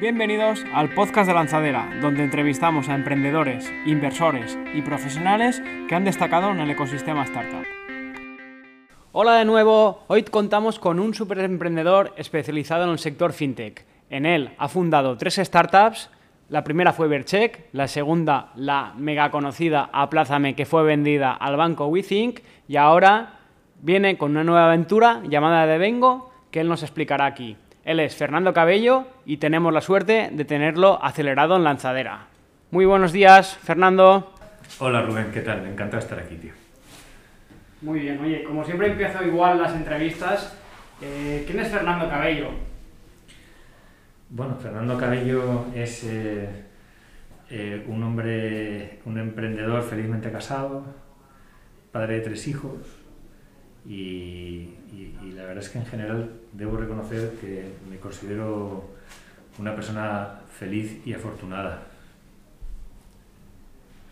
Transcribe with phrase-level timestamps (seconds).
[0.00, 6.50] Bienvenidos al podcast de Lanzadera, donde entrevistamos a emprendedores, inversores y profesionales que han destacado
[6.50, 7.64] en el ecosistema startup.
[9.12, 13.86] Hola de nuevo, hoy contamos con un super emprendedor especializado en el sector fintech.
[14.10, 16.10] En él ha fundado tres startups.
[16.48, 21.86] La primera fue Vercheck, la segunda la mega conocida Aplázame que fue vendida al banco
[21.86, 23.38] WeThink y ahora
[23.80, 27.56] viene con una nueva aventura llamada Devengo que él nos explicará aquí.
[27.84, 32.28] Él es Fernando Cabello y tenemos la suerte de tenerlo acelerado en lanzadera.
[32.70, 34.32] Muy buenos días, Fernando.
[34.78, 35.60] Hola Rubén, ¿qué tal?
[35.60, 36.52] Me encanta estar aquí, tío.
[37.82, 40.56] Muy bien, oye, como siempre empiezo igual las entrevistas.
[41.02, 42.48] Eh, ¿Quién es Fernando Cabello?
[44.30, 46.48] Bueno, Fernando Cabello es eh,
[47.50, 50.86] eh, un hombre, un emprendedor felizmente casado,
[51.92, 53.03] padre de tres hijos
[53.86, 54.70] y,
[55.34, 58.90] la verdad es que en general debo reconocer que me considero
[59.58, 61.82] una persona feliz y afortunada.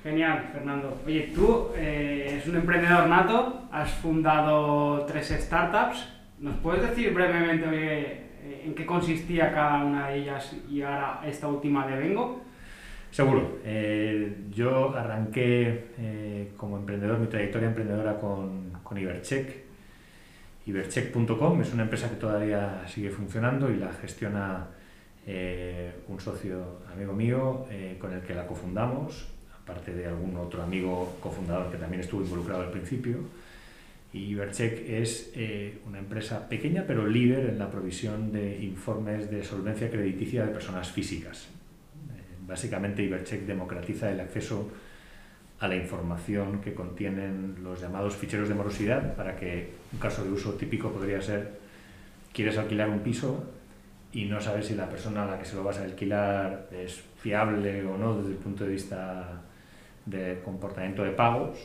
[0.03, 1.01] Genial, Fernando.
[1.06, 6.09] Oye, tú eh, eres un emprendedor nato, has fundado tres startups.
[6.41, 8.23] ¿Nos puedes decir brevemente oye,
[8.64, 12.42] en qué consistía cada una de ellas y ahora esta última de Vengo?
[13.12, 13.58] Seguro.
[13.62, 19.64] Eh, yo arranqué eh, como emprendedor, mi trayectoria emprendedora con, con Ibercheck,
[20.64, 24.68] Ibercheck.com es una empresa que todavía sigue funcionando y la gestiona
[25.27, 27.66] eh, un socio amigo mío
[28.00, 29.28] con el que la cofundamos,
[29.60, 33.18] aparte de algún otro amigo cofundador que también estuvo involucrado al principio.
[34.14, 35.33] Y Ibercheck es
[35.86, 40.90] una empresa pequeña pero líder en la provisión de informes de solvencia crediticia de personas
[40.90, 41.48] físicas.
[42.47, 44.71] Básicamente Ibercheck democratiza el acceso
[45.61, 50.31] a la información que contienen los llamados ficheros de morosidad para que un caso de
[50.31, 51.61] uso típico podría ser
[52.33, 53.45] quieres alquilar un piso
[54.13, 57.03] y no sabes si la persona a la que se lo vas a alquilar es
[57.19, 59.43] fiable o no desde el punto de vista
[60.05, 61.59] de comportamiento de pagos.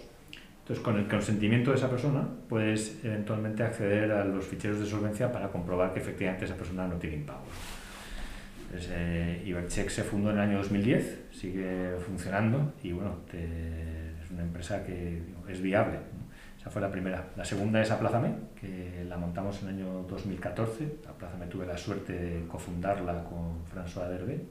[0.59, 5.31] Entonces, con el consentimiento de esa persona, puedes eventualmente acceder a los ficheros de solvencia
[5.31, 7.47] para comprobar que efectivamente esa persona no tiene impagos.
[8.73, 14.83] Eh, Ibercheck se fundó en el año 2010, sigue funcionando y bueno, es una empresa
[14.85, 15.97] que es viable.
[16.59, 17.29] Esa fue la primera.
[17.37, 20.97] La segunda es Aplázame, que la montamos en el año 2014.
[21.07, 24.43] Aplázame tuve la suerte de cofundarla con François Derbe.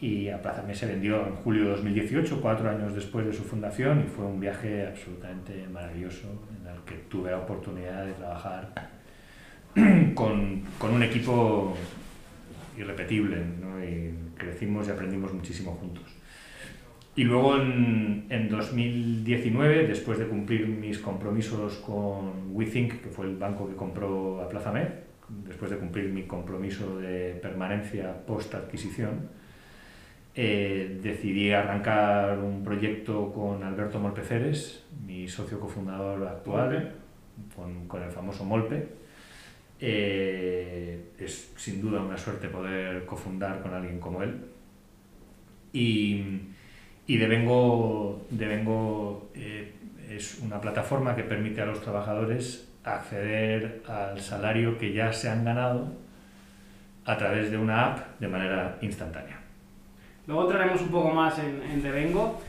[0.00, 4.08] Y Aplázame se vendió en julio de 2018, cuatro años después de su fundación, y
[4.08, 6.26] fue un viaje absolutamente maravilloso
[6.58, 8.72] en el que tuve la oportunidad de trabajar
[10.14, 11.76] con, con un equipo
[12.76, 13.82] irrepetible, ¿no?
[13.84, 16.04] y crecimos y aprendimos muchísimo juntos.
[17.16, 23.36] Y luego en, en, 2019, después de cumplir mis compromisos con WeThink, que fue el
[23.36, 24.88] banco que compró a Plazamed,
[25.28, 29.28] después de cumplir mi compromiso de permanencia post-adquisición,
[30.34, 36.94] eh, decidí arrancar un proyecto con Alberto Molpeceres, mi socio cofundador actual,
[37.56, 38.99] con, con el famoso Molpe,
[39.80, 44.40] eh, es sin duda una suerte poder cofundar con alguien como él.
[45.72, 46.22] Y,
[47.06, 48.26] y Devengo,
[49.34, 49.72] eh,
[50.08, 55.44] es una plataforma que permite a los trabajadores acceder al salario que ya se han
[55.44, 55.92] ganado
[57.04, 59.40] a través de una app de manera instantánea.
[60.26, 62.40] Luego entraremos un poco más en, en Devengo.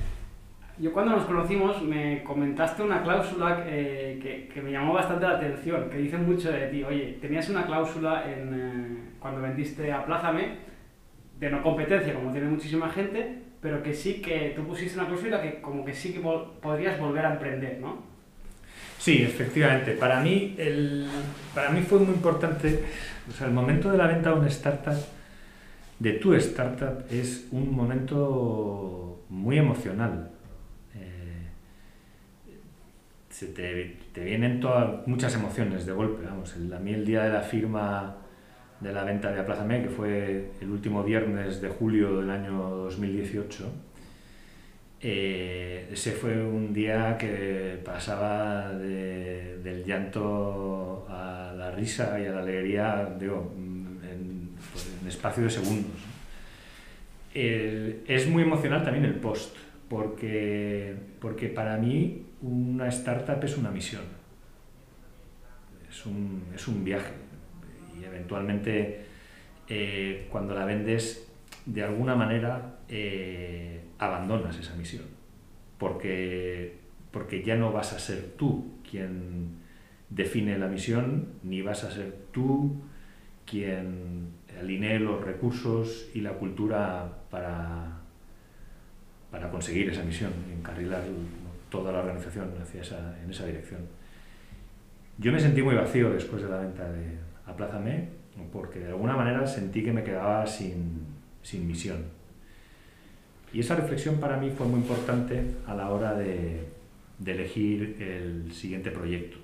[0.81, 5.37] Yo cuando nos conocimos me comentaste una cláusula eh, que, que, me llamó bastante la
[5.37, 6.83] atención, que dice mucho de ti.
[6.83, 10.55] Oye, tenías una cláusula en, eh, cuando vendiste a Plázame
[11.39, 15.39] de no competencia, como tiene muchísima gente, pero que sí que tú pusiste una cláusula
[15.39, 18.01] que como que sí que podrías volver a emprender, ¿no?
[18.97, 19.91] Sí, efectivamente.
[19.91, 21.07] Para mí, el,
[21.53, 22.85] para mí fue muy importante,
[23.29, 24.97] o sea, el momento de la venta de una startup,
[25.99, 30.31] de tu startup, es un momento muy emocional
[33.41, 36.25] se te, te vienen todas, muchas emociones de golpe.
[36.25, 38.17] Vamos, el, a mí el día de la firma
[38.79, 43.65] de la venta de Aplázame, que fue el último viernes de julio del año 2018,
[45.01, 52.33] eh, ese fue un día que pasaba de, del llanto a la risa y a
[52.33, 55.99] la alegría, digo, en, pues, en espacio de segundos.
[57.33, 59.55] El, es muy emocional también el post,
[59.89, 64.03] porque, porque para mí una startup es una misión,
[65.89, 67.13] es un, es un viaje.
[67.99, 69.05] Y eventualmente
[69.67, 71.31] eh, cuando la vendes
[71.65, 75.03] de alguna manera eh, abandonas esa misión.
[75.77, 76.77] Porque,
[77.11, 79.61] porque ya no vas a ser tú quien
[80.09, 82.81] define la misión ni vas a ser tú
[83.45, 84.29] quien
[84.59, 88.01] alinee los recursos y la cultura para,
[89.31, 91.03] para conseguir esa misión encarrilar
[91.71, 93.79] toda la organización hacia esa, en esa dirección.
[95.17, 98.09] Yo me sentí muy vacío después de la venta de Aplázame,
[98.51, 101.05] porque de alguna manera sentí que me quedaba sin,
[101.41, 102.05] sin misión.
[103.53, 106.67] Y esa reflexión para mí fue muy importante a la hora de,
[107.21, 109.37] de elegir el siguiente proyecto.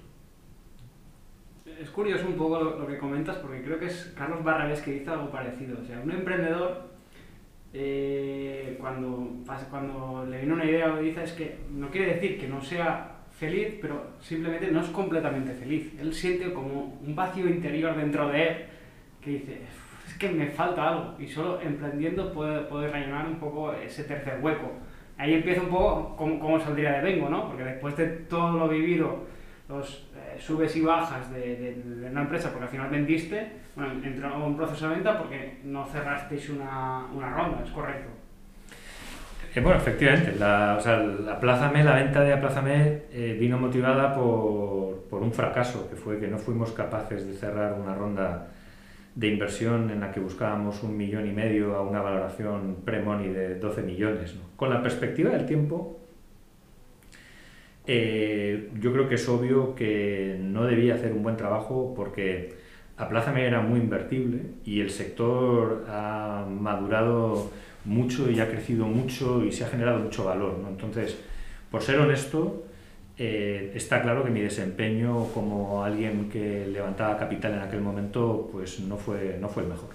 [1.79, 5.11] Es curioso un poco lo, que comentas, porque creo que es Carlos Barrabés que dice
[5.11, 5.77] algo parecido.
[5.79, 6.89] O sea, un emprendedor,
[7.79, 12.47] eh, cuando, cuando le viene una idea o dice, es que no quiere decir que
[12.47, 15.93] no sea feliz, pero simplemente no es completamente feliz.
[15.99, 18.57] Él siente como un vacío interior dentro de él
[19.21, 19.61] que dice,
[20.07, 24.39] es que me falta algo y solo emprendiendo puede, puede rellenar un poco ese tercer
[24.41, 24.71] hueco.
[25.19, 27.47] Ahí empieza un poco cómo, saldría de Vengo, ¿no?
[27.47, 29.25] Porque después de todo lo vivido,
[29.69, 30.06] los
[30.39, 34.57] subes y bajas de, de, una empresa, porque al final vendiste, bueno, entró en un
[34.57, 38.09] proceso de venta porque no cerrasteis una, una ronda, ¿es correcto?
[39.55, 45.05] Eh, bueno, efectivamente, la, o sea, la, la venta de Aplázame eh, vino motivada por,
[45.09, 48.49] por, un fracaso, que fue que no fuimos capaces de cerrar una ronda
[49.15, 53.55] de inversión en la que buscábamos un millón y medio a una valoración pre-money de
[53.55, 54.35] 12 millones.
[54.55, 56.06] Con la perspectiva del tiempo,
[57.87, 62.53] eh, yo creo que es obvio que no debía hacer un buen trabajo porque
[62.97, 67.51] Aplázame era muy invertible y el sector ha madurado
[67.85, 70.57] mucho y ha crecido mucho y se ha generado mucho valor.
[70.59, 70.67] ¿no?
[70.69, 71.17] Entonces,
[71.71, 72.65] por ser honesto,
[73.17, 78.79] eh, está claro que mi desempeño como alguien que levantaba capital en aquel momento pues
[78.81, 79.89] no fue, no fue el mejor.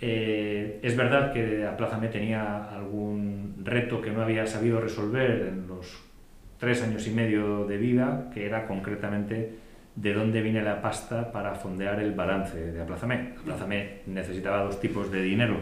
[0.00, 6.11] Eh, es verdad que Aplázame tenía algún reto que no había sabido resolver en los
[6.62, 9.50] tres años y medio de vida, que era concretamente
[9.96, 13.32] de dónde viene la pasta para fondear el balance de Aplázame.
[13.40, 15.56] Aplázame necesitaba dos tipos de dinero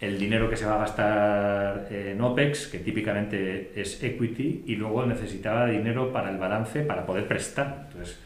[0.00, 5.06] el dinero que se va a gastar en OPEX, que típicamente es equity, y luego
[5.06, 7.86] necesitaba dinero para el balance para poder prestar.
[7.86, 8.18] Entonces,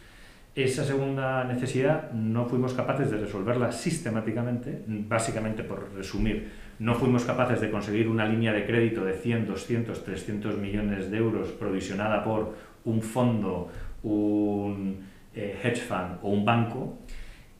[0.62, 7.60] esa segunda necesidad no fuimos capaces de resolverla sistemáticamente, básicamente por resumir, no fuimos capaces
[7.60, 12.54] de conseguir una línea de crédito de 100, 200, 300 millones de euros provisionada por
[12.84, 13.68] un fondo,
[14.02, 14.98] un
[15.34, 16.98] eh, hedge fund o un banco.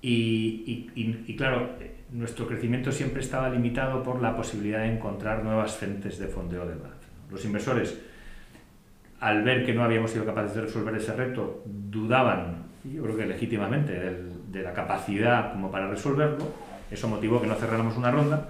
[0.03, 1.77] Y, y, y claro,
[2.13, 6.75] nuestro crecimiento siempre estaba limitado por la posibilidad de encontrar nuevas fuentes de fondeo de
[6.75, 7.07] balance.
[7.31, 8.01] Los inversores,
[9.21, 13.27] al ver que no habíamos sido capaces de resolver ese reto, dudaban, yo creo que
[13.27, 13.93] legítimamente,
[14.51, 16.47] de la capacidad como para resolverlo.
[16.91, 18.49] Eso motivó que no cerráramos una ronda.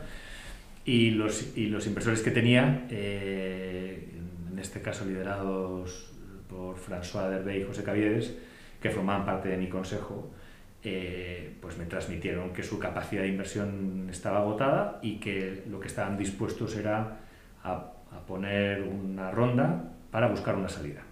[0.85, 4.09] Y los, y los inversores que tenía, eh,
[4.51, 6.11] en este caso liderados
[6.49, 8.35] por François Derbey y José Caviedes,
[8.81, 10.31] que formaban parte de mi consejo,
[10.83, 15.89] eh, pues me transmitieron que su capacidad de inversión estaba agotada y que lo que
[15.89, 17.19] estaban dispuestos era
[17.63, 17.93] a,
[18.27, 21.03] poner una ronda para buscar una salida.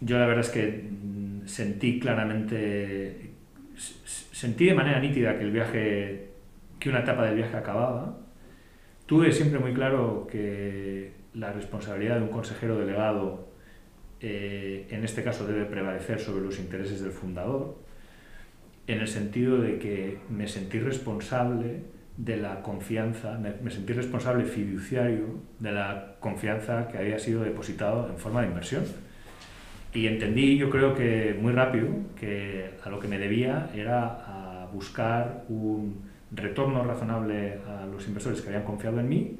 [0.00, 0.88] Yo la verdad es que
[1.46, 3.32] sentí claramente,
[3.76, 6.30] sentí de manera nítida que el viaje,
[6.78, 8.18] que una etapa del viaje acababa.
[9.06, 13.48] Tuve siempre muy claro que la responsabilidad de un consejero delegado,
[14.20, 17.76] eh, en este caso, debe prevalecer sobre los intereses del fundador
[18.86, 21.82] en el sentido de que me sentí responsable
[22.16, 28.18] de la confianza, me, sentí responsable fiduciario de la confianza que había sido depositado en
[28.18, 28.84] forma de inversión.
[29.92, 34.68] Y entendí, yo creo que muy rápido, que a lo que me debía era a
[34.72, 39.36] buscar un retorno razonable a los inversores que habían confiado en mí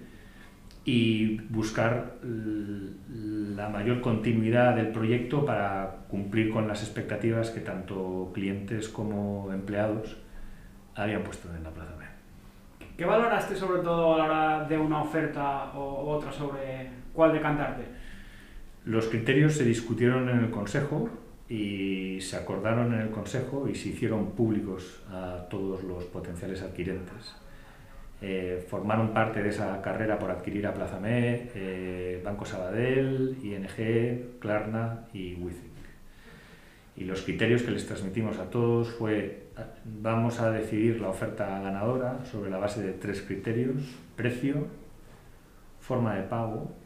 [0.85, 8.89] y buscar la mayor continuidad del proyecto para cumplir con las expectativas que tanto clientes
[8.89, 10.17] como empleados
[10.97, 12.05] habían puesto en la plaza B.
[12.97, 17.85] ¿Qué valoraste sobre todo a la hora de una oferta o otra sobre cuál decantarte?
[18.85, 21.11] Los criterios se discutieron en el Consejo
[21.49, 27.35] y se acordaron en el Consejo y se hicieron públicos a todos los potenciales adquirentes.
[28.23, 35.07] Eh, formaron parte de esa carrera por adquirir a Plazamé, eh, Banco Sabadell, ING, Klarna
[35.13, 35.71] y Withing.
[36.97, 39.49] Y los criterios que les transmitimos a todos fue,
[39.85, 43.77] vamos a decidir la oferta ganadora sobre la base de tres criterios,
[44.17, 44.67] precio,
[45.81, 46.80] forma de pago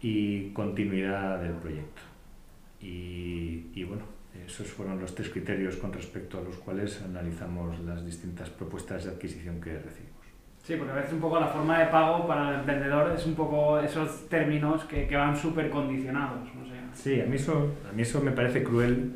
[0.00, 2.02] y continuidad del proyecto.
[2.80, 4.02] Y, y bueno,
[4.46, 9.10] esos fueron los tres criterios con respecto a los cuales analizamos las distintas propuestas de
[9.10, 10.18] adquisición que recibimos.
[10.62, 13.34] Sí, porque a veces un poco la forma de pago para el emprendedor es un
[13.34, 16.54] poco esos términos que, que van súper condicionados.
[16.54, 16.72] No sé.
[16.92, 19.12] Sí, a mí, eso, a mí eso me parece cruel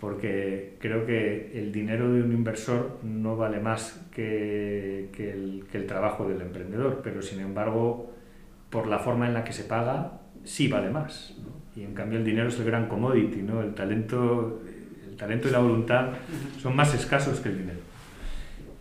[0.00, 5.76] porque creo que el dinero de un inversor no vale más que, que, el, que,
[5.78, 8.10] el, trabajo del emprendedor, pero sin embargo,
[8.70, 11.36] por la forma en la que se paga, sí vale más.
[11.76, 13.60] Y en cambio el dinero es el gran commodity, ¿no?
[13.62, 14.62] el, talento,
[15.08, 16.10] el talento y la voluntad
[16.58, 17.78] son más escasos que el dinero.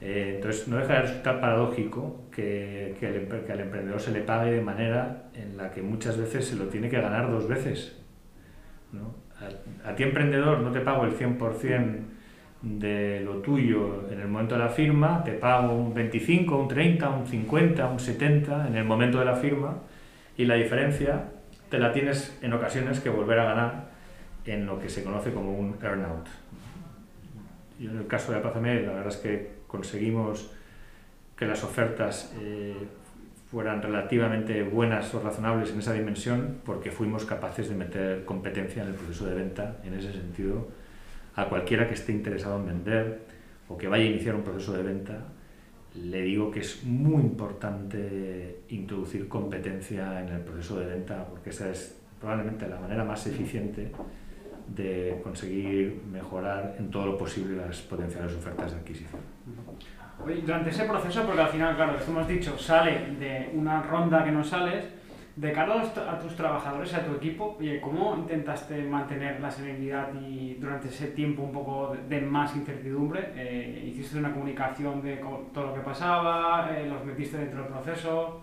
[0.02, 4.22] Eh, entonces no deja de resultar paradójico que, que, el, que al emprendedor se le
[4.22, 7.98] pague de manera en la que muchas veces se lo tiene que ganar dos veces.
[8.94, 9.14] ¿no?
[9.86, 12.00] a, ti emprendedor no te pago el 100%
[12.62, 17.10] de lo tuyo en el momento de la firma, te pago un 25, un 30,
[17.10, 19.78] un 50, un 70 en el momento de la firma
[20.38, 21.32] y la diferencia
[21.70, 23.90] te la tienes en ocasiones que volver a ganar
[24.46, 26.28] en lo que se conoce como un earnout.
[27.80, 30.52] Y en el caso de Aplázame, la verdad es que conseguimos
[31.38, 32.76] que las ofertas eh,
[33.50, 38.90] fueran relativamente buenas o razonables en esa dimensión porque fuimos capaces de meter competencia en
[38.90, 40.68] el proceso de venta en ese sentido
[41.40, 43.20] a cualquiera que esté interesado en vender
[43.70, 45.20] o que vaya a iniciar un proceso de venta
[45.96, 51.70] le digo que es muy importante introducir competencia en el proceso de venta porque esa
[51.70, 53.92] es probablemente la manera más eficiente
[54.68, 59.22] de conseguir mejorar en todo lo posible las potenciales ofertas de adquisición.
[60.46, 64.32] Durante ese proceso, porque al final, claro, como hemos dicho, sale de una ronda que
[64.32, 64.86] no sales,
[65.40, 70.90] de cara a tus trabajadores, a tu equipo, ¿cómo intentaste mantener la serenidad y durante
[70.90, 73.32] ese tiempo un poco de más incertidumbre?
[73.36, 75.16] Eh, ¿Hiciste una comunicación de
[75.54, 76.70] todo lo que pasaba?
[76.76, 78.42] Eh, ¿Los metiste dentro del proceso?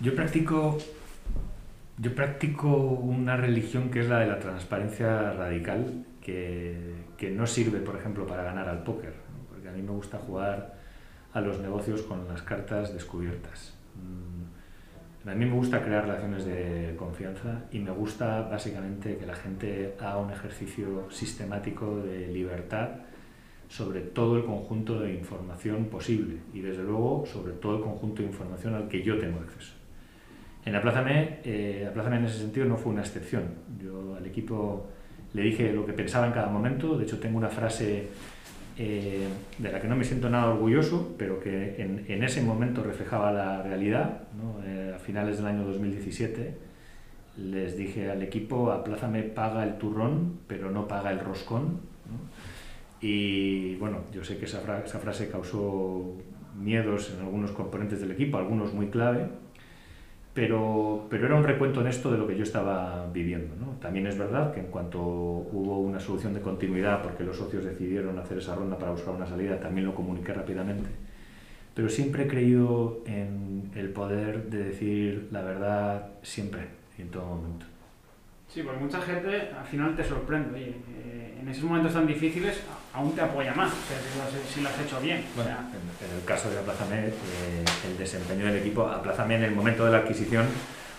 [0.00, 0.76] Yo practico,
[1.98, 7.78] yo practico una religión que es la de la transparencia radical, que, que no sirve,
[7.78, 9.30] por ejemplo, para ganar al póker
[9.70, 10.74] a mí me gusta jugar
[11.32, 13.74] a los negocios con las cartas descubiertas.
[15.26, 19.94] A mí me gusta crear relaciones de confianza y me gusta básicamente que la gente
[20.00, 22.88] haga un ejercicio sistemático de libertad
[23.68, 28.28] sobre todo el conjunto de información posible y desde luego sobre todo el conjunto de
[28.28, 29.74] información al que yo tengo acceso.
[30.64, 33.44] En Aplázame, eh, Aplázame en ese sentido no fue una excepción.
[33.78, 34.88] Yo al equipo
[35.34, 38.08] le dije lo que pensaba en cada momento, de hecho tengo una frase
[38.78, 42.82] eh, de la que no me siento nada orgulloso, pero que en, en ese momento
[42.82, 44.22] reflejaba la realidad.
[44.64, 46.70] Eh, a finales del año 2017
[47.36, 51.80] les dije al equipo, Aplázame paga el turrón, pero no paga el roscón.
[53.00, 56.16] Y bueno, yo sé que esa, esa frase causó
[56.58, 59.28] miedos en algunos componentes del equipo, algunos muy clave,
[60.32, 63.54] pero, pero era un recuento honesto de lo que yo estaba viviendo.
[63.56, 63.72] ¿no?
[63.80, 68.18] También es verdad que en cuanto hubo una solución de continuidad, porque los socios decidieron
[68.18, 70.88] hacer esa ronda para buscar una salida, también lo comuniqué rápidamente.
[71.74, 76.62] Pero siempre he creído en el poder de decir la verdad siempre
[76.98, 77.66] y en todo momento.
[78.52, 80.54] Sí, porque mucha gente al final te sorprende.
[80.54, 82.60] Oye, eh, en esos momentos tan difíciles
[82.92, 83.72] aún te apoya más,
[84.52, 85.24] si lo has hecho bien.
[85.36, 89.84] Bueno, en, el caso de Aplázame, eh, el desempeño del equipo, Aplázame en el momento
[89.84, 90.46] de la adquisición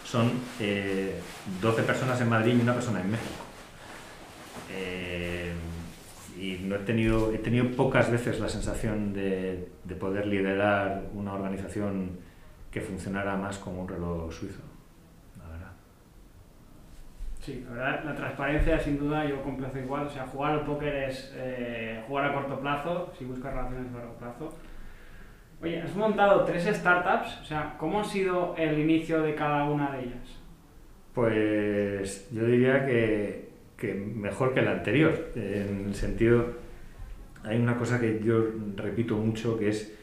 [0.05, 1.19] son eh,
[1.61, 3.43] 12 personas en Madrid y una persona en México.
[4.71, 5.53] Eh,
[6.39, 11.33] y no he tenido, he tenido pocas veces la sensación de, de poder liderar una
[11.33, 12.19] organización
[12.71, 14.70] que funcionara más como un reloj suizo.
[17.41, 20.95] Sí, la verdad, la transparencia sin duda yo complejo igual, o sea, jugar al póker
[21.09, 24.53] es eh, jugar a corto plazo, si buscas relaciones a largo plazo.
[25.59, 29.91] Oye, has montado tres startups, o sea, ¿cómo ha sido el inicio de cada una
[29.91, 30.39] de ellas?
[31.15, 36.45] Pues yo diría que, que mejor que el anterior, en el sentido,
[37.43, 38.43] hay una cosa que yo
[38.75, 39.97] repito mucho que es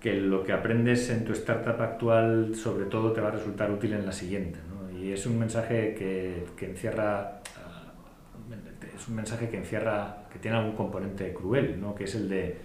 [0.00, 3.94] que lo que aprendes en tu startup actual sobre todo te va a resultar útil
[3.94, 4.58] en la siguiente.
[5.02, 10.56] Y es un mensaje que, que encierra uh, es un mensaje que encierra que tiene
[10.56, 11.94] algún componente cruel ¿no?
[11.94, 12.58] que es el de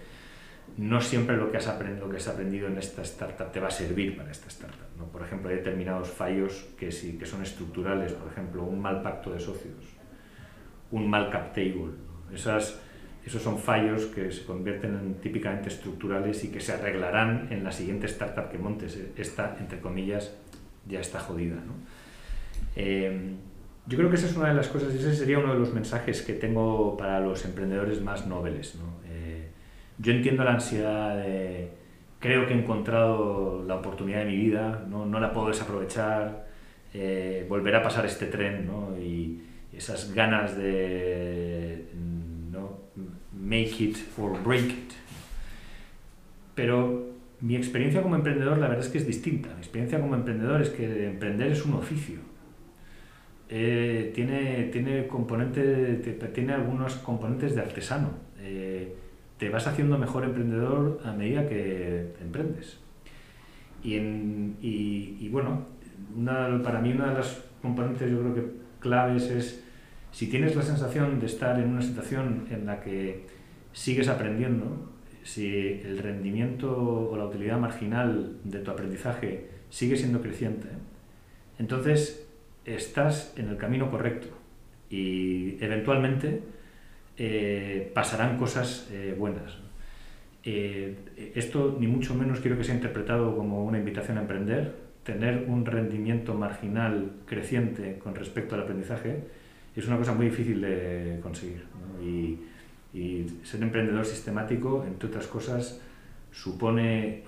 [0.76, 3.68] no siempre lo que has aprendido lo que has aprendido en esta startup te va
[3.68, 5.06] a servir para esta startup ¿no?
[5.06, 9.30] por ejemplo hay determinados fallos que sí que son estructurales por ejemplo un mal pacto
[9.30, 9.84] de socios
[10.90, 11.92] un mal cap table
[12.32, 12.80] esas
[13.28, 17.72] esos son fallos que se convierten en típicamente estructurales y que se arreglarán en la
[17.72, 18.98] siguiente startup que montes.
[19.18, 20.34] Esta, entre comillas,
[20.86, 21.56] ya está jodida.
[21.56, 21.74] ¿no?
[22.76, 23.36] Eh,
[23.88, 26.20] yo creo que esa es una de las cosas, ese sería uno de los mensajes
[26.20, 28.76] que tengo para los emprendedores más nobles.
[29.08, 29.48] Eh,
[29.98, 31.70] yo entiendo la ansiedad de,
[32.18, 36.46] creo que he encontrado la oportunidad de mi vida, no, no la puedo desaprovechar,
[36.92, 38.98] eh, volver a pasar este tren ¿no?
[38.98, 41.86] y esas ganas de
[42.52, 42.80] ¿no?
[43.32, 44.92] make it or break it.
[46.54, 47.06] Pero
[47.40, 49.48] mi experiencia como emprendedor la verdad es que es distinta.
[49.48, 52.28] Mi experiencia como emprendedor es que emprender es un oficio
[53.48, 55.94] eh, tiene, tiene, componente,
[56.34, 58.10] tiene algunos componentes de artesano.
[58.40, 58.94] Eh,
[59.38, 62.78] te vas haciendo mejor emprendedor a medida que emprendes.
[63.82, 65.66] Y, en, y, bueno,
[66.62, 68.44] para mí una de las componentes yo creo que
[68.80, 69.64] claves es
[70.10, 73.26] si tienes la sensación de estar en una situación en la que
[73.72, 80.68] sigues aprendiendo, si el rendimiento o la utilidad marginal de tu aprendizaje sigue siendo creciente,
[81.58, 82.27] entonces
[82.74, 84.28] estás en el camino correcto
[84.90, 86.42] y eventualmente
[87.16, 89.58] eh, pasarán cosas eh, buenas.
[90.44, 90.96] Eh,
[91.34, 94.88] esto ni mucho menos quiero que sea interpretado como una invitación a emprender.
[95.02, 99.24] Tener un rendimiento marginal creciente con respecto al aprendizaje
[99.74, 101.64] es una cosa muy difícil de conseguir.
[102.02, 102.38] Y,
[102.96, 105.80] y, ser emprendedor sistemático, entre otras cosas,
[106.30, 107.22] supone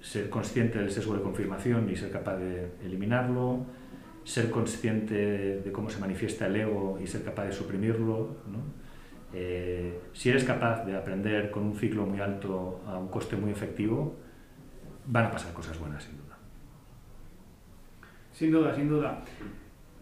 [0.00, 3.66] ser consciente del sesgo de confirmación y ser capaz de eliminarlo,
[4.26, 8.36] ser consciente de cómo se manifiesta el ego y ser capaz de suprimirlo.
[9.32, 13.52] Eh, si eres capaz de aprender con un ciclo muy alto a un coste muy
[13.52, 14.16] efectivo,
[15.06, 16.36] van a pasar cosas buenas, sin duda.
[18.32, 19.22] Sin duda, sin duda.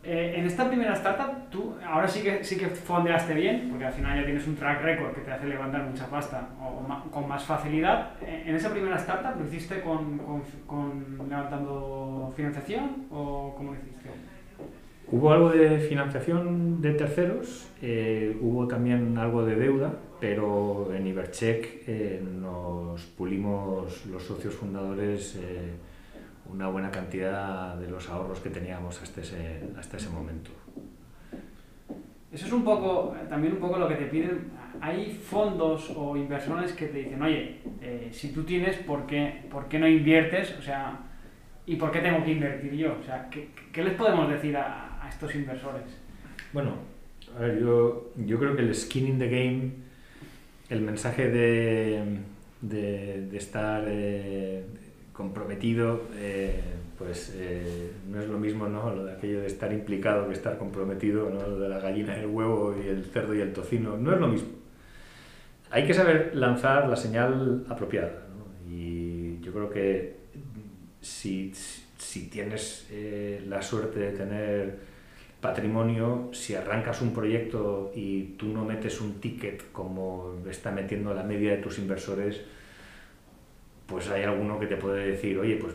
[0.06, 3.92] Eh, en esta primera startup, tú ahora sí que, sí que fondeaste bien, porque al
[3.92, 7.42] final ya tienes un track record que te hace levantar mucha pasta o, con más
[7.44, 8.10] facilidad.
[8.20, 13.78] Eh, ¿En esa primera startup lo hiciste con, con, con levantando financiación o cómo lo
[13.78, 14.10] hiciste?
[15.10, 21.88] Hubo algo de financiación de terceros, eh, hubo también algo de deuda, pero en Ibercheck
[22.40, 25.38] nos pulimos los socios fundadores
[26.50, 30.50] una buena cantidad de los ahorros que teníamos hasta ese, hasta ese momento.
[32.32, 34.50] Eso es un poco, también un poco lo que te piden.
[34.80, 39.68] Hay fondos o inversores que te dicen, oye, eh, si tú tienes, ¿por qué, ¿por
[39.68, 40.56] qué no inviertes?
[40.58, 40.98] O sea,
[41.64, 42.96] ¿y por qué tengo que invertir yo?
[43.00, 45.84] O sea, ¿qué, qué les podemos decir a, a, estos inversores?
[46.52, 46.72] Bueno,
[47.36, 49.70] a ver, yo, yo creo que el skin in the game,
[50.70, 52.18] el mensaje de,
[52.60, 54.64] de, de estar eh,
[55.14, 56.60] comprometido, eh,
[56.98, 58.94] pues eh, no es lo mismo ¿no?
[58.94, 61.40] lo de aquello de estar implicado que estar comprometido, ¿no?
[61.48, 64.28] lo de la gallina el huevo y el cerdo y el tocino, no es lo
[64.28, 64.48] mismo.
[65.70, 68.10] Hay que saber lanzar la señal apropiada
[68.68, 70.16] y yo creo que
[71.00, 71.52] si,
[71.96, 74.78] si tienes eh, la suerte de tener
[75.40, 81.22] patrimonio, si arrancas un proyecto y tú no metes un ticket como está metiendo la
[81.22, 82.40] media de tus inversores,
[83.86, 85.74] pues hay alguno que te puede decir, oye, pues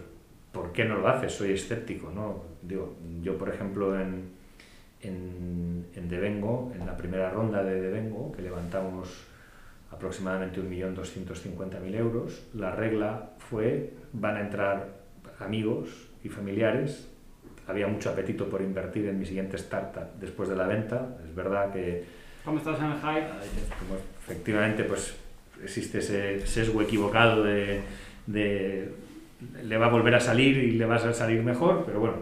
[0.51, 1.33] ¿por qué no lo haces?
[1.33, 2.43] Soy escéptico, ¿no?
[2.61, 4.31] Digo, yo, por ejemplo, en,
[5.01, 9.25] en, en Devengo, en la primera ronda de Devengo, que levantamos
[9.91, 14.99] aproximadamente 1.250.000 euros, la regla fue, van a entrar
[15.39, 15.89] amigos
[16.23, 17.09] y familiares,
[17.67, 21.71] había mucho apetito por invertir en mi siguiente startup después de la venta, es verdad
[21.71, 22.03] que...
[22.43, 23.27] ¿Cómo estás en el hype?
[24.27, 25.15] efectivamente, pues
[25.63, 27.81] existe ese sesgo equivocado de,
[28.27, 32.17] le va a volver a salir y le va a salir mejor, pero bueno,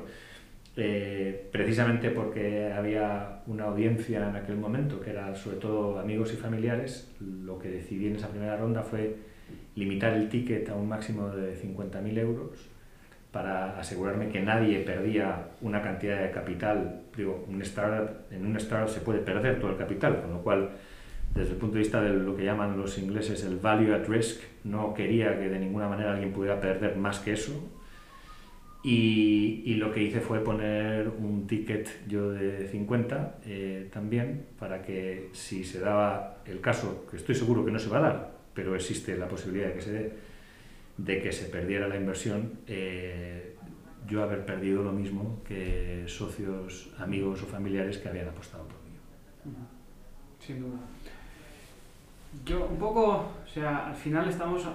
[0.76, 6.38] eh, precisamente porque había una audiencia en aquel momento que era sobre todo amigos y
[6.38, 9.16] familiares, lo que decidí en esa primera ronda fue
[9.76, 12.52] limitar el ticket a un máximo de 50.000 euros
[13.32, 17.02] para asegurarme que nadie perdía una cantidad de capital.
[17.16, 17.62] Digo, en un
[18.58, 20.70] startup se puede perder todo el capital, con lo cual
[21.38, 24.42] desde el punto de vista de lo que llaman los ingleses el value at risk,
[24.64, 27.54] no quería que de ninguna manera alguien pudiera perder más que eso.
[28.84, 34.82] Y, y lo que hice fue poner un ticket yo de 50 eh, también, para
[34.82, 38.32] que si se daba el caso, que estoy seguro que no se va a dar,
[38.54, 40.14] pero existe la posibilidad de que se dé,
[40.98, 43.56] de que se perdiera la inversión, eh,
[44.08, 49.56] yo haber perdido lo mismo que socios, amigos o familiares que habían apostado por mí.
[50.40, 50.80] Sin duda.
[52.46, 54.68] Yo un poco, o sea, al final estamos,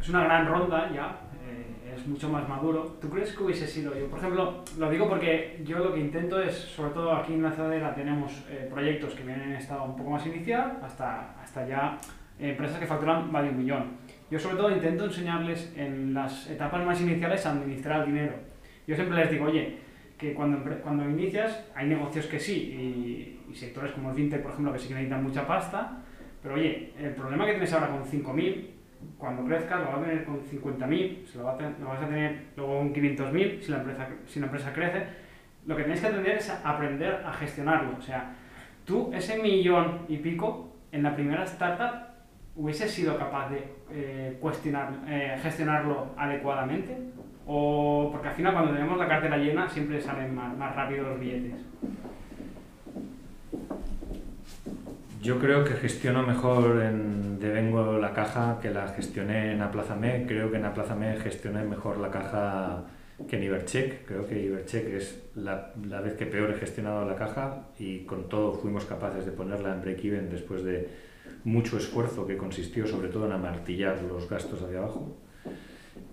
[0.00, 2.96] es una gran ronda ya, eh, es mucho más maduro.
[3.00, 4.06] ¿Tú crees que hubiese sido yo?
[4.08, 7.48] Por ejemplo, lo digo porque yo lo que intento es, sobre todo aquí en la
[7.48, 11.98] Lanzadera tenemos eh, proyectos que vienen en estado un poco más inicial, hasta, hasta ya
[12.38, 13.84] empresas que facturan más de un millón.
[14.30, 18.34] Yo sobre todo intento enseñarles en las etapas más iniciales a administrar el dinero.
[18.86, 19.78] Yo siempre les digo, oye,
[20.18, 24.50] que cuando, cuando inicias hay negocios que sí y, y sectores como el fintech, por
[24.50, 26.02] ejemplo, que sí que necesitan mucha pasta,
[26.46, 28.66] pero oye, el problema que tienes ahora con 5.000,
[29.18, 32.94] cuando crezcas lo vas a tener con 50.000, lo, lo vas a tener luego con
[32.94, 35.06] 500.000 si, la empresa, si la empresa crece.
[35.66, 37.98] Lo que tienes que aprender es aprender a gestionarlo.
[37.98, 38.32] O sea,
[38.84, 42.14] tú ese millón y pico en la primera startup
[42.54, 46.96] hubieses sido capaz de eh, cuestionar, eh, gestionarlo adecuadamente?
[47.44, 51.18] O porque al final cuando tenemos la cartera llena siempre salen más, más rápido los
[51.18, 51.66] billetes.
[55.26, 60.24] Yo creo que gestiono mejor en Devengo la caja que la gestioné en Aplázame.
[60.24, 62.84] Creo que en Aplázame gestioné mejor la caja
[63.28, 64.06] que en Ibercheck.
[64.06, 68.28] Creo que Ibercheck es la, la, vez que peor he gestionado la caja y con
[68.28, 70.88] todo fuimos capaces de ponerla en break-even después de
[71.42, 75.16] mucho esfuerzo que consistió sobre todo en amartillar los gastos hacia abajo.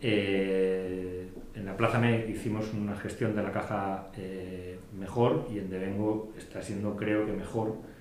[0.02, 5.70] Eh, en la Plaza Me hicimos una gestión de la caja eh, mejor y en
[5.70, 7.93] Devengo está siendo creo que mejor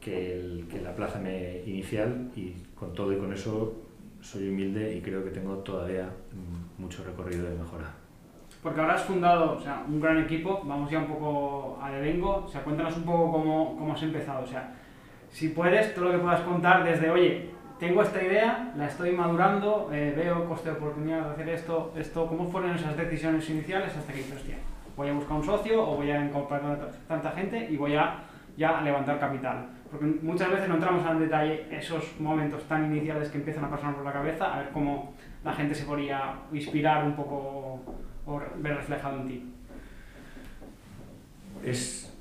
[0.00, 3.74] que, el, que la Plaza Me inicial y con todo y con eso
[4.20, 6.08] soy humilde y creo que tengo todavía
[6.78, 7.90] mucho recorrido de mejora.
[8.62, 12.44] Porque ahora has fundado o sea, un gran equipo, vamos ya un poco a Devengo,
[12.44, 14.74] o sea, cuéntanos un poco cómo, cómo has empezado, o sea,
[15.30, 19.88] si puedes, todo lo que puedas contar desde, oye, tengo esta idea, la estoy madurando,
[19.90, 24.12] eh, veo coste de oportunidad de hacer esto, esto, ¿cómo fueron esas decisiones iniciales hasta
[24.12, 24.56] que dices, hostia,
[24.94, 28.24] voy a buscar un socio o voy a incorporar tanta gente y voy a
[28.58, 29.66] ya levantar capital?
[29.90, 33.94] Porque muchas veces no entramos en detalle esos momentos tan iniciales que empiezan a pasar
[33.94, 37.80] por la cabeza, a ver cómo la gente se podría inspirar un poco
[38.26, 39.52] o ver reflejado en ti.
[41.64, 42.16] Es,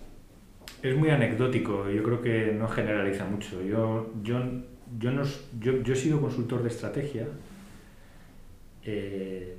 [0.81, 3.61] es muy anecdótico, yo creo que no generaliza mucho.
[3.61, 4.41] Yo, yo
[4.97, 5.23] yo, no,
[5.59, 7.27] yo, yo, he sido consultor de estrategia.
[8.83, 9.57] Eh,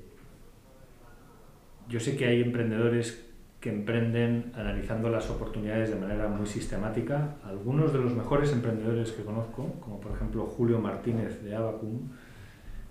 [1.88, 3.29] yo sé que hay emprendedores
[3.60, 7.36] que emprenden analizando las oportunidades de manera muy sistemática.
[7.44, 12.08] Algunos de los mejores emprendedores que conozco, como por ejemplo Julio Martínez de Abacum,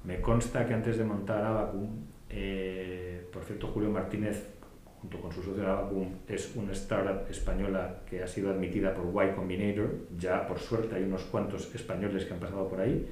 [0.03, 1.89] me consta que antes de montar Abacum,
[2.29, 4.59] eh, por cierto Julio Martínez
[5.01, 9.31] junto con su socio Abacum, es una startup española que ha sido admitida por Y
[9.33, 9.89] Combinator.
[10.17, 13.07] Ya, por suerte, hay unos cuantos españoles que han pasado por ahí.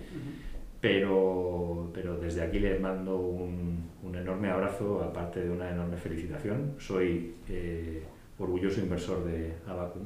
[0.88, 6.76] Pero, pero desde aquí les mando un, un, enorme abrazo, aparte de una enorme felicitación.
[6.80, 8.04] Soy eh,
[8.40, 10.04] orgulloso inversor de Abacum.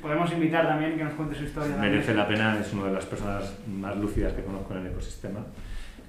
[0.00, 1.76] Podemos invitar también que nos cuente su historia.
[1.76, 5.44] Merece la pena, es una de las personas más lúcidas que conozco en el ecosistema.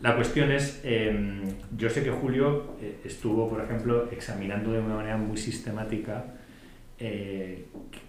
[0.01, 1.41] La cuestión es, em,
[1.75, 6.25] yo sé que Julio eh, estuvo, por ejemplo, examinando de una manera muy sistemática
[6.99, 7.65] eh,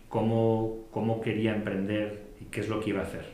[0.08, 3.24] cómo, cómo, quería emprender y qué es lo que iba a hacer.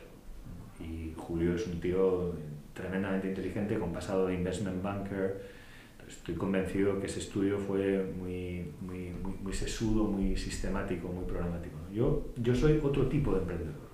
[0.79, 2.33] Y Julio es un tío
[2.73, 5.61] tremendamente inteligente, con pasado de investment banker.
[6.07, 11.77] Estoy convencido que ese estudio fue muy, muy, muy, muy sesudo, muy sistemático, muy programático.
[11.93, 13.91] Yo, yo soy otro tipo de emprendedor.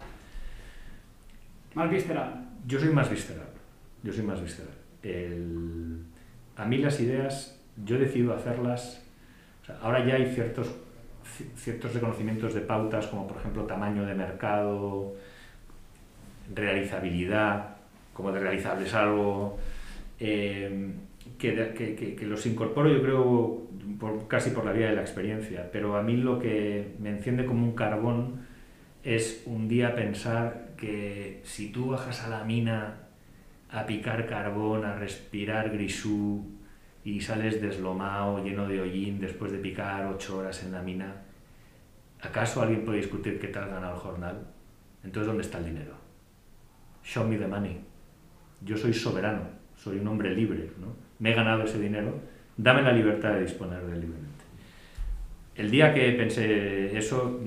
[1.76, 2.50] Más visceral.
[2.66, 3.58] Yo soy más visceral
[4.04, 4.74] yo soy más visceral.
[5.04, 6.04] El,
[6.56, 9.04] a mí las ideas, yo decido hacerlas,
[9.62, 10.76] o sea, ahora ya hay ciertos,
[11.56, 15.16] ciertos reconocimientos de pautas, como por ejemplo tamaño de mercado,
[16.54, 17.77] realizabilidad,
[18.18, 19.60] como de realizable es algo,
[20.20, 20.92] eh,
[21.38, 23.68] que, que, que, los incorporo yo creo
[24.28, 27.64] casi por la vía de la experiencia, pero a mí lo que me enciende como
[27.64, 28.48] un carbón
[29.04, 33.02] es un día pensar que si tú bajas a la mina
[33.70, 36.44] a picar carbón, a respirar grisú
[37.04, 41.22] y sales deslomado, lleno de hollín después de picar ocho horas en la mina,
[42.20, 44.48] ¿acaso alguien puede discutir qué tal ganado el jornal?
[45.04, 45.94] Entonces, ¿dónde está el dinero?
[47.04, 47.97] Show me the money.
[48.62, 49.42] Yo soy soberano,
[49.76, 50.88] soy un hombre libre, ¿no?
[51.20, 52.20] Me he ganado ese dinero,
[52.58, 54.44] dame la libertad de disponer de él libremente.
[55.56, 57.40] El día que pensé eso,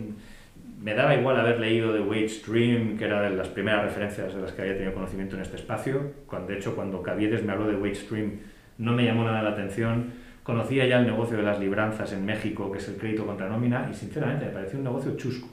[0.80, 4.40] me daba igual haber leído The Wage Stream, que era de las primeras referencias de
[4.40, 6.12] las que había tenido conocimiento en este espacio.
[6.26, 8.40] Cuando, de hecho, cuando Caviedes me habló de Wage Stream,
[8.78, 10.12] no me llamó nada la atención.
[10.42, 13.88] Conocía ya el negocio de las libranzas en México, que es el crédito contra nómina,
[13.90, 15.48] y sinceramente me pareció un negocio chusco.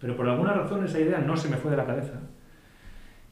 [0.00, 2.14] Pero por alguna razón esa idea no se me fue de la cabeza.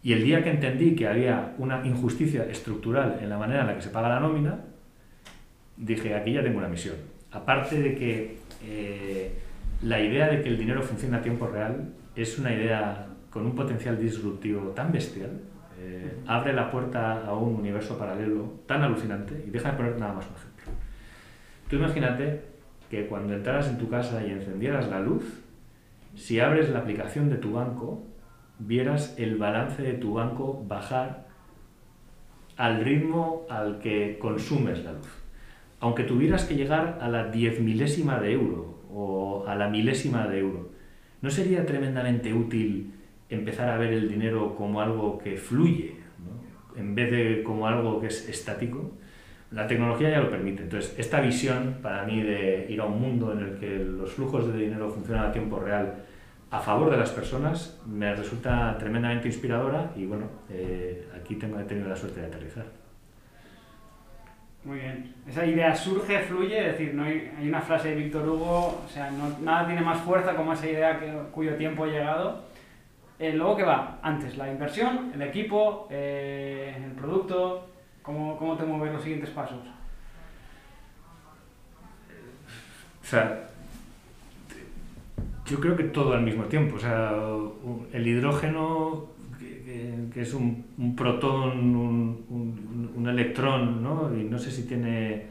[0.03, 3.75] Y el día que entendí que había una injusticia estructural en la manera en la
[3.75, 4.61] que se paga la nómina,
[5.77, 6.97] dije, aquí ya tengo una misión.
[7.31, 8.39] Aparte de que...
[8.65, 9.33] Eh,
[9.83, 13.55] la idea de que el dinero funciona a tiempo real es una idea con un
[13.55, 15.41] potencial disruptivo tan bestial,
[15.79, 20.27] eh, abre la puerta a un universo paralelo tan alucinante, y déjame poner nada más
[20.27, 20.73] un ejemplo.
[21.69, 22.41] Tú imagínate
[22.91, 25.23] que cuando entraras en tu casa y encendieras la luz,
[26.17, 28.05] si abres la aplicación de tu banco,
[28.59, 31.29] vieras el balance de tu banco bajar
[32.57, 35.09] al ritmo al que consumes la luz.
[35.81, 40.41] Aunque tuvieras que llegar a la diez milésima de euro o a la milésima de
[40.41, 40.71] euro.
[41.23, 42.93] ¿No sería tremendamente útil
[43.29, 45.97] empezar a ver el dinero como algo que fluye,
[46.77, 48.93] en vez de como algo que es estático?
[49.53, 50.65] La tecnología ya lo permite.
[50.65, 54.53] Entonces, esta visión para mí de ir a un mundo en el que los flujos
[54.53, 56.05] de dinero funcionan a tiempo real
[56.51, 61.65] a favor de las personas me resulta tremendamente inspiradora y bueno, eh, aquí tengo, he
[61.65, 62.65] tenido la suerte de aterrizar.
[64.65, 65.15] Muy bien.
[65.27, 68.89] esa idea surge, fluye, es decir, no hay, hay una frase de Víctor Hugo, o
[68.89, 72.45] sea, no- nada tiene más fuerza como esa idea que- cuyo tiempo ha llegado.
[73.19, 73.99] Eh, luego, ¿qué va?
[74.03, 77.69] Antes, la inversión, el equipo, eh, el producto,
[78.03, 79.59] ¿cómo, ¿cómo te mueves los siguientes pasos?
[83.03, 83.49] O sea,
[85.49, 86.77] yo creo que todo al mismo tiempo.
[86.77, 87.13] O sea,
[87.93, 89.07] el hidrógeno,
[89.39, 94.15] que, es un, un protón, un, un- electrón, ¿no?
[94.15, 95.25] Y no sé si tiene,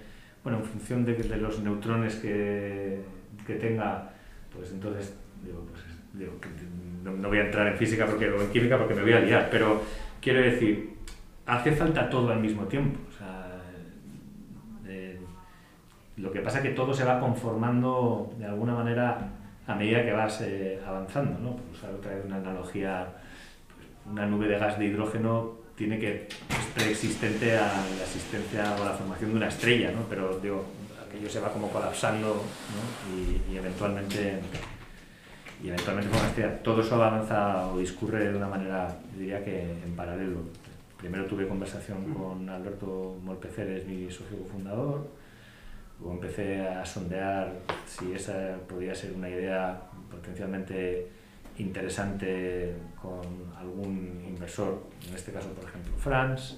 [0.43, 3.01] bueno, en función de, de los neutrones que,
[3.45, 4.09] que tenga,
[4.55, 5.83] pues entonces, digo, pues,
[7.03, 9.49] no voy a entrar en física porque, o en química porque me voy a liar,
[9.51, 9.81] pero
[10.19, 10.95] quiero decir,
[11.45, 12.99] hace falta todo al mismo tiempo.
[13.09, 13.61] O sea,
[14.87, 15.19] eh,
[16.17, 19.19] lo que pasa es que todo se va conformando de alguna manera
[19.67, 21.55] a medida que vas eh, avanzando, ¿no?
[21.57, 23.07] Por usar otra vez una analogía,
[23.75, 28.83] pues, una nube de gas de hidrógeno tiene que es preexistente a la existencia o
[28.83, 30.01] a la formación de una estrella, ¿no?
[30.09, 30.65] Pero digo,
[31.07, 33.15] aquello se va como colapsando, ¿no?
[33.15, 34.39] Y, y eventualmente
[35.63, 36.63] y eventualmente con una estrella.
[36.63, 40.39] Todo eso avanza o discurre de una manera, yo diría que en paralelo.
[40.97, 45.07] Primero tuve conversación con Alberto Molpeceres, mi socio cofundador,
[45.99, 47.51] Luego empecé a sondear
[47.85, 49.79] si esa podía ser una idea
[50.11, 51.07] potencialmente
[51.57, 53.21] interesante con
[53.59, 56.55] algún inversor, en este caso, por ejemplo, France,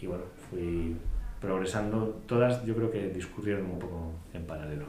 [0.00, 0.96] y bueno, fui
[1.40, 2.20] progresando.
[2.26, 4.86] Todas yo creo que discurrieron un poco en paralelo.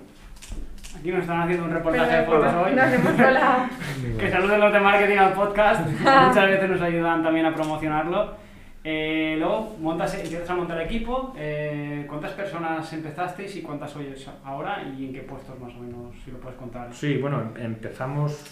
[0.98, 2.74] Aquí nos están haciendo un reportaje de fotos hoy.
[2.74, 3.13] nos hemos.
[4.19, 8.44] Que saluden los de marketing al podcast, muchas veces nos ayudan también a promocionarlo.
[8.88, 11.34] Eh, luego montas, empiezas a montar equipo.
[11.36, 16.13] eh, ¿Cuántas personas empezasteis y cuántas sois ahora y en qué puestos más o menos,
[16.24, 16.93] si lo puedes contar?
[16.93, 18.45] Sí, bueno, em- empezamos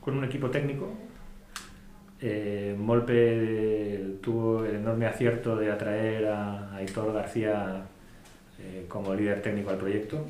[0.00, 0.88] con un equipo técnico.
[2.22, 7.82] Eh, Molpe tuvo el enorme acierto de atraer a Aitor García
[8.88, 10.24] como líder técnico al proyecto.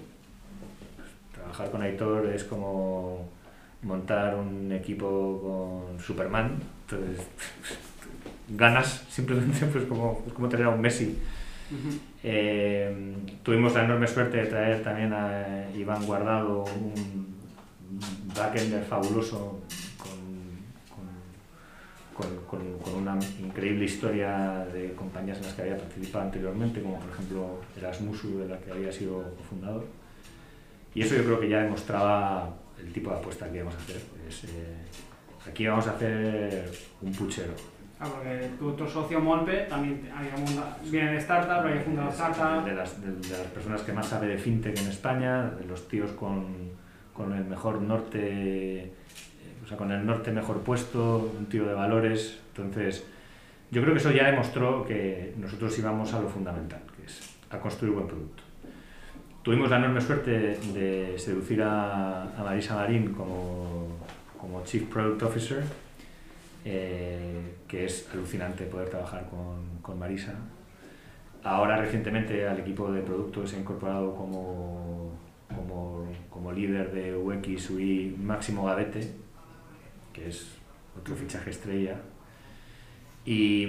[1.32, 3.28] Trabajar con Aitor es como
[3.82, 6.58] montar un equipo con Superman.
[6.90, 7.24] Entonces,
[8.48, 11.18] ganas simplemente pues como, es como tener a un Messi.
[11.70, 11.96] Ujú.
[12.22, 17.26] Eh, tuvimos la enorme suerte de traer también a Iván Guardado, un
[18.36, 19.60] backender fabuloso
[19.98, 20.16] con,
[22.16, 26.98] con- con- con una increíble historia de compañías en las que había participado anteriormente, como
[27.00, 29.84] por ejemplo Erasmusu, de la que había sido cofundador.
[30.94, 34.00] Y eso yo creo que ya demostraba el tipo de apuesta que íbamos a hacer.
[34.28, 34.48] Es, eh,
[35.48, 36.70] aquí vamos a hacer
[37.02, 37.52] un puchero.
[37.98, 42.64] Ah, porque tu otro socio Molpe también había munda- viene de startup, había fundado startup.
[42.64, 45.88] De las, de, de las personas que más sabe de fintech en España, de los
[45.88, 46.44] tíos con,
[47.14, 48.92] con el mejor norte, eh,
[49.64, 52.38] o sea, con el norte mejor puesto, un tío de valores.
[52.54, 53.06] Entonces,
[53.70, 57.58] yo creo que eso ya demostró que nosotros íbamos a lo fundamental, que es a
[57.58, 58.42] construir buen producto.
[59.42, 63.88] Tuvimos la enorme suerte de seducir a, a Marisa Marín como,
[64.38, 65.62] como Chief Product Officer,
[66.68, 70.34] eh, que es alucinante poder trabajar con, con Marisa.
[71.44, 75.12] Ahora recientemente al equipo de producto se ha incorporado como,
[75.54, 79.12] como, como líder de UX UI Máximo Gavete,
[80.12, 80.56] que es
[80.98, 82.00] otro fichaje estrella.
[83.24, 83.68] Y,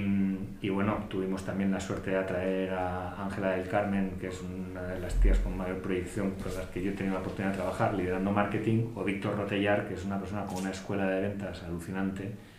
[0.64, 4.82] y bueno, tuvimos también la suerte de atraer a Ángela del Carmen, que es una
[4.82, 7.58] de las tías con mayor proyección con las que yo he tenido la oportunidad de
[7.58, 11.62] trabajar liderando marketing, o Víctor Rotellar, que es una persona con una escuela de ventas
[11.62, 12.57] alucinante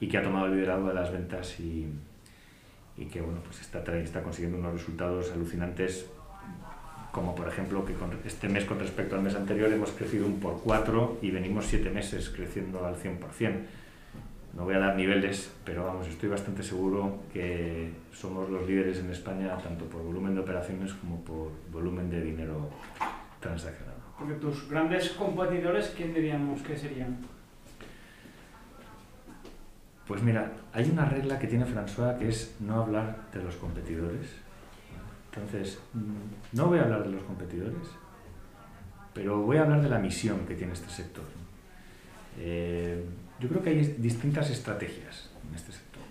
[0.00, 1.86] y que ha tomado el liderazgo de las ventas y,
[2.96, 6.06] y que bueno, pues está, está consiguiendo unos resultados alucinantes
[7.12, 10.38] como por ejemplo que con este mes con respecto al mes anterior hemos crecido un
[10.38, 13.18] por cuatro y venimos siete meses creciendo al 100%.
[14.52, 19.10] No voy a dar niveles, pero vamos, estoy bastante seguro que somos los líderes en
[19.10, 22.68] España tanto por volumen de operaciones como por volumen de dinero
[23.38, 23.98] transaccionado.
[24.18, 27.18] Porque tus grandes competidores, ¿quién diríamos que serían?
[30.10, 34.26] Pues mira, hay una regla que tiene François que es no hablar de los competidores.
[35.32, 37.86] Entonces, mm, no voy a hablar de los competidores,
[39.14, 41.22] pero voy a hablar de la misión que tiene este sector.
[42.40, 43.04] Eh,
[43.38, 46.02] yo creo que hay distintas estrategias en este sector.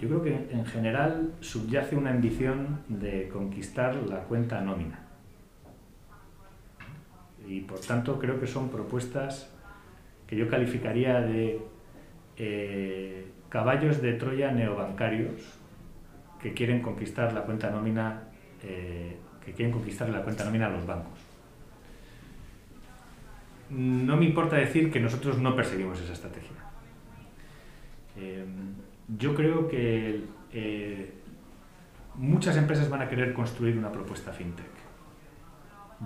[0.00, 4.98] Yo creo que en general subyace una ambición de conquistar la cuenta nómina.
[7.46, 9.50] Y por tanto creo que son propuestas
[10.26, 11.75] que yo calificaría de
[12.38, 15.58] eh, caballos de Troya neobancarios
[16.40, 18.24] que quieren conquistar la cuenta nómina,
[18.62, 21.18] eh, que quieren conquistar la cuenta nómina a los bancos.
[23.70, 26.56] No me importa decir que nosotros no perseguimos esa estrategia.
[28.16, 28.44] Eh,
[29.18, 30.24] yo creo que
[32.14, 34.66] muchas empresas van a querer construir una propuesta fintech.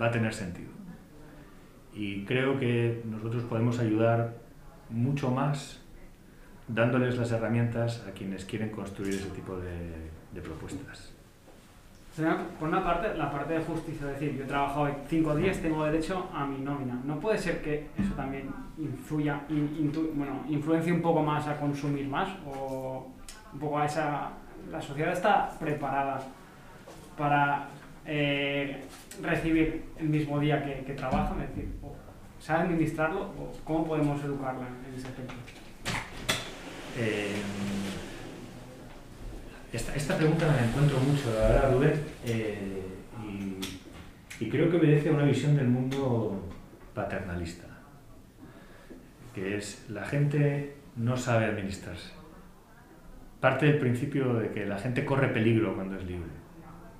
[0.00, 0.70] Va a tener sentido.
[1.92, 4.36] Y creo que nosotros podemos ayudar
[4.90, 5.79] mucho más
[6.74, 11.12] dándoles las herramientas a quienes quieren construir ese tipo de, propuestas.
[12.58, 15.84] por una parte, la parte de justicia, es decir, yo he trabajado cinco días, tengo
[15.84, 17.00] derecho a mi nómina.
[17.04, 19.40] ¿No puede ser que eso también influya,
[20.14, 22.28] bueno, influencie un poco más a consumir más?
[22.46, 23.10] ¿O
[23.52, 24.30] un poco a esa...
[24.70, 26.20] La sociedad está preparada
[27.16, 27.68] para
[28.06, 28.84] eh,
[29.22, 31.40] recibir el mismo día que, que trabajan?
[31.40, 31.74] Es decir,
[32.38, 35.34] ¿sabe administrarlo o cómo podemos educarla en ese aspecto?
[36.98, 37.32] Eh,
[39.72, 41.92] esta, pregunta me la encuentro mucho, la verdad, Rubén,
[42.24, 42.82] eh,
[43.24, 46.48] y, y, creo que obedece a una visión del mundo
[46.92, 47.66] paternalista,
[49.32, 52.10] que es la gente no sabe administrarse.
[53.40, 56.28] Parte del principio de que la gente corre peligro cuando es libre.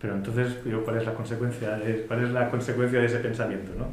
[0.00, 3.72] Pero entonces, ¿cuál es la consecuencia de, cuál es la consecuencia de ese pensamiento?
[3.76, 3.88] ¿no?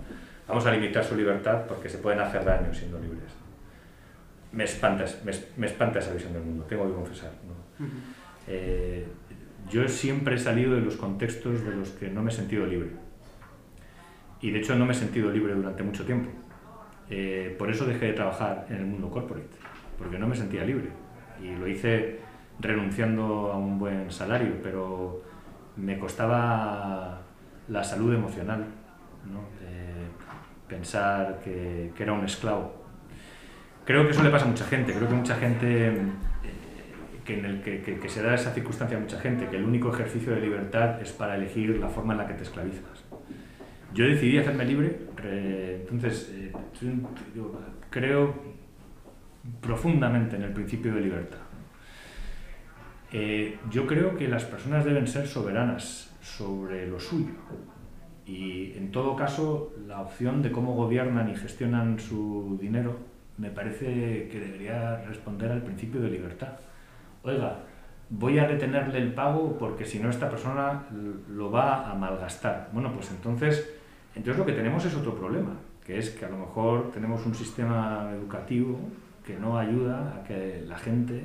[0.48, 3.47] Vamos a limitar su libertad porque se pueden hacer daño siendo libres
[4.58, 5.06] me espanta,
[5.56, 7.32] me, espanta esa visión del mundo, tengo que confesar.
[8.48, 9.06] Eh,
[9.70, 12.90] yo siempre he salido de los contextos de los que no me he sentido libre.
[14.42, 16.32] Y de hecho no me he sentido libre durante mucho tiempo.
[17.08, 19.56] Eh, por eso dejé de trabajar en el mundo corporate,
[19.96, 20.90] porque no me sentía libre.
[21.40, 22.20] Y lo hice
[22.60, 25.22] renunciando a un buen salario, pero
[25.76, 27.22] me costaba
[27.68, 28.66] la salud emocional,
[30.68, 32.77] pensar que, que era un esclavo
[33.88, 35.94] Creo que eso le pasa a mucha gente, creo que mucha gente, eh,
[37.24, 39.94] que, en el que, que, se da esa circunstancia a mucha gente, que el único
[39.94, 43.06] ejercicio de libertad es para elegir la forma en la que te esclavizas.
[43.94, 45.00] Yo decidí hacerme libre,
[45.80, 46.52] entonces eh,
[47.90, 48.36] creo
[49.62, 51.40] profundamente en el principio de libertad.
[53.14, 57.32] Eh, yo creo que las personas deben ser soberanas sobre lo suyo
[58.26, 63.07] y en todo caso la opción de cómo gobiernan y gestionan su dinero
[63.38, 66.54] me parece que debería responder al principio de libertad.
[67.24, 67.60] Oiga,
[68.10, 70.86] voy a detenerle el pago porque si no esta persona
[71.30, 72.70] lo va a malgastar.
[72.74, 73.74] Bueno, pues entonces,
[74.16, 75.54] entonces lo que tenemos es otro problema,
[75.86, 78.80] que es que a lo mejor tenemos un sistema educativo
[79.26, 81.24] que no ayuda a que la gente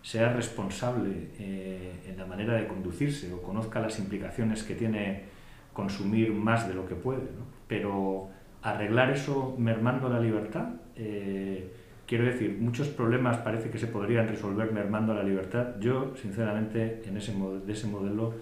[0.00, 5.24] sea responsable eh, en la manera de conducirse o conozca las implicaciones que tiene
[5.72, 7.26] consumir más de lo que puede.
[7.66, 8.28] Pero
[8.62, 10.68] arreglar eso mermando la libertad.
[10.96, 11.72] Eh,
[12.06, 15.78] quiero decir, muchos problemas parece que se podrían resolver mermando la libertad.
[15.80, 18.34] Yo, sinceramente, en ese, de ese modelo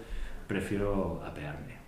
[0.46, 1.84] prefiero apearme.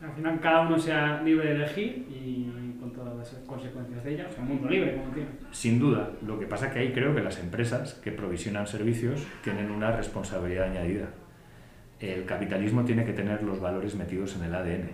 [0.00, 4.26] Al final cada uno sea libre de elegir y con todas las consecuencias de ella,
[4.30, 5.30] o sea, mundo libre, como tiene.
[5.50, 9.26] Sin duda, lo que pasa es que ahí creo que las empresas que provisionan servicios
[9.42, 11.08] tienen una responsabilidad añadida.
[11.98, 14.90] El capitalismo tiene que tener los valores metidos en el ADN.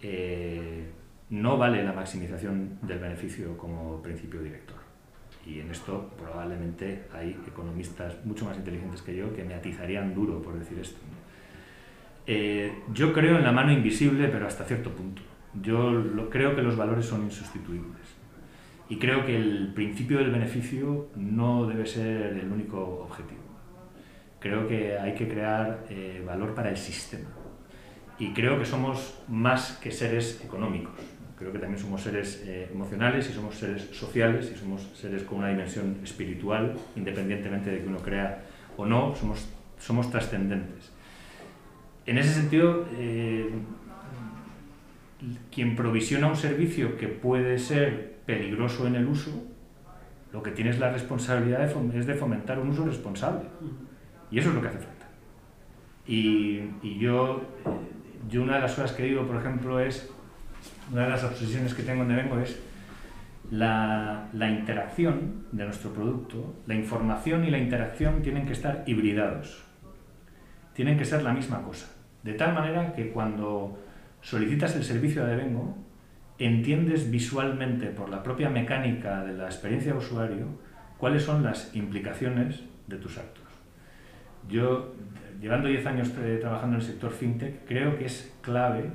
[0.00, 0.86] Eh,
[1.30, 4.76] no vale la maximización del beneficio como principio director.
[5.46, 10.40] Y en esto probablemente hay economistas mucho más inteligentes que yo que me atizarían duro
[10.40, 10.98] por decir esto.
[12.26, 15.22] Eh, yo creo en la mano invisible, pero hasta cierto punto.
[15.62, 18.00] Yo creo que los valores son insustituibles.
[18.88, 23.40] Y creo que el principio del beneficio no debe ser el único objetivo.
[24.40, 27.28] Creo que hay que crear eh, valor para el sistema.
[28.18, 31.13] Y creo que somos más que seres económicos
[31.44, 35.40] creo que también somos seres eh, emocionales y somos seres sociales y somos seres con
[35.40, 38.44] una dimensión espiritual, independientemente de que uno crea
[38.78, 39.46] o no, somos,
[39.78, 40.90] somos trascendentes.
[42.06, 43.50] En ese sentido, eh,
[45.52, 49.30] quien provisiona un servicio que puede ser peligroso en el uso,
[50.32, 53.44] lo que tiene es la responsabilidad es de fomentar un uso responsable.
[54.30, 55.08] Y eso es lo que hace falta.
[56.06, 57.70] Y, y yo, eh,
[58.30, 60.10] yo una de las cosas que digo, por ejemplo, es
[60.92, 62.58] una de las obsesiones que tengo donde vengo es
[63.50, 69.64] la, la, interacción de nuestro producto, la información y la interacción tienen que estar hibridados,
[70.72, 71.86] tienen que ser la misma cosa,
[72.22, 73.78] de tal manera que cuando
[74.22, 75.76] solicitas el servicio de Vengo,
[76.38, 80.46] entiendes visualmente por la propia mecánica de la experiencia de usuario
[80.98, 83.44] cuáles son las implicaciones de tus actos.
[84.48, 84.94] Yo,
[85.40, 88.90] llevando 10 años trabajando en el sector fintech, creo que es clave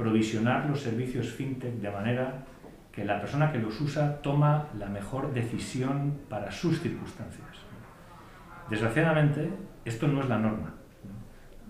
[0.00, 2.44] provisionar los servicios fintech de manera
[2.90, 7.46] que la persona que los usa toma la mejor decisión para sus circunstancias.
[8.70, 9.50] Desgraciadamente,
[9.84, 10.72] esto no es la norma.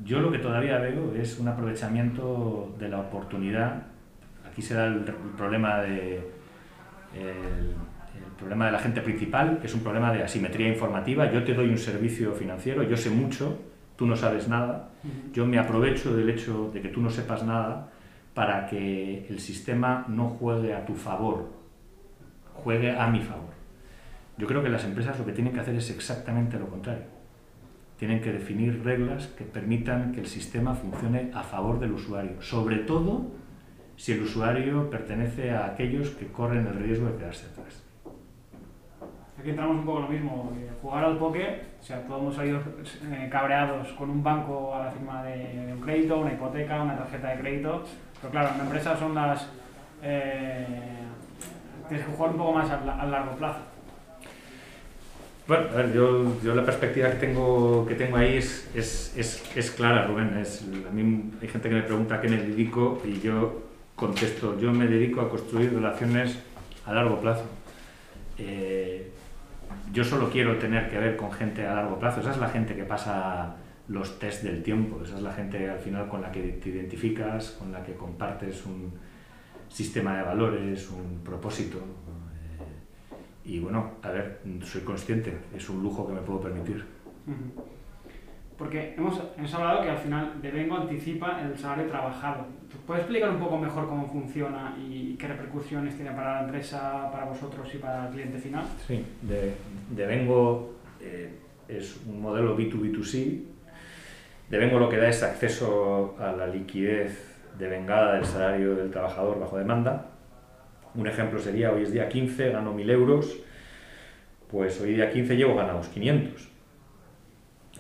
[0.05, 3.83] Yo lo que todavía veo es un aprovechamiento de la oportunidad.
[4.49, 5.01] Aquí se da el,
[5.37, 6.19] problema de
[7.15, 7.75] el,
[8.39, 11.31] problema de la gente principal, que es un problema de asimetría informativa.
[11.33, 13.59] Yo te doy un servicio financiero, yo sé mucho,
[13.97, 14.91] tú no sabes nada,
[15.33, 17.91] yo me aprovecho del hecho de que tú no sepas nada
[18.41, 21.47] para que el sistema no juegue a tu favor,
[22.55, 23.53] juegue a mi favor.
[24.39, 27.05] Yo creo que las empresas lo que tienen que hacer es exactamente lo contrario.
[27.99, 32.77] Tienen que definir reglas que permitan que el sistema funcione a favor del usuario, sobre
[32.77, 33.27] todo
[33.97, 37.85] si el usuario pertenece a aquellos que corren el riesgo de quedarse atrás.
[39.39, 42.61] Aquí entramos un poco lo mismo, jugar al póker, o sea, todos hemos salido
[43.11, 47.29] eh, cabreados con un banco a la firma de, un crédito, una hipoteca, una tarjeta
[47.29, 47.85] de crédito,
[48.21, 49.47] pero claro, en la empresa son las...
[50.03, 50.67] Eh,
[51.89, 53.61] tienes que jugar un poco más a, largo plazo.
[55.49, 59.43] Bueno, a ver, yo, yo, la perspectiva que tengo, que tengo ahí es, es, es,
[59.57, 60.39] es clara, Rubén.
[60.39, 63.63] Es, a mí hay gente que me pregunta a qué me dedico y yo
[63.97, 66.39] contesto, yo me dedico a construir relaciones
[66.87, 67.45] a largo plazo.
[68.39, 69.11] Eh,
[69.93, 72.21] yo solo quiero tener que ver con gente a largo plazo.
[72.21, 73.57] Esa es la gente que pasa
[73.91, 75.03] los test del tiempo.
[75.03, 78.65] Esa es la gente al final con la que te identificas, con la que compartes
[78.65, 78.93] un
[79.69, 81.79] sistema de valores, un propósito.
[81.79, 86.85] Eh, y bueno, a ver, soy consciente, es un lujo que me puedo permitir.
[88.57, 92.47] Porque hemos, hemos hablado que al final Devengo anticipa el salario trabajado.
[92.87, 97.25] ¿Puedes explicar un poco mejor cómo funciona y qué repercusiones tiene para la empresa, para
[97.25, 98.65] vosotros y para el cliente final?
[98.87, 99.05] Sí,
[99.91, 101.33] Devengo eh,
[101.67, 103.51] es un modelo B2B2C.
[104.51, 109.57] Devengo lo que da es acceso a la liquidez devengada del salario del trabajador bajo
[109.57, 110.07] demanda.
[110.95, 113.39] Un ejemplo sería, hoy es día 15, gano 1.000 euros,
[114.51, 116.51] pues hoy día 15 llevo ganados 500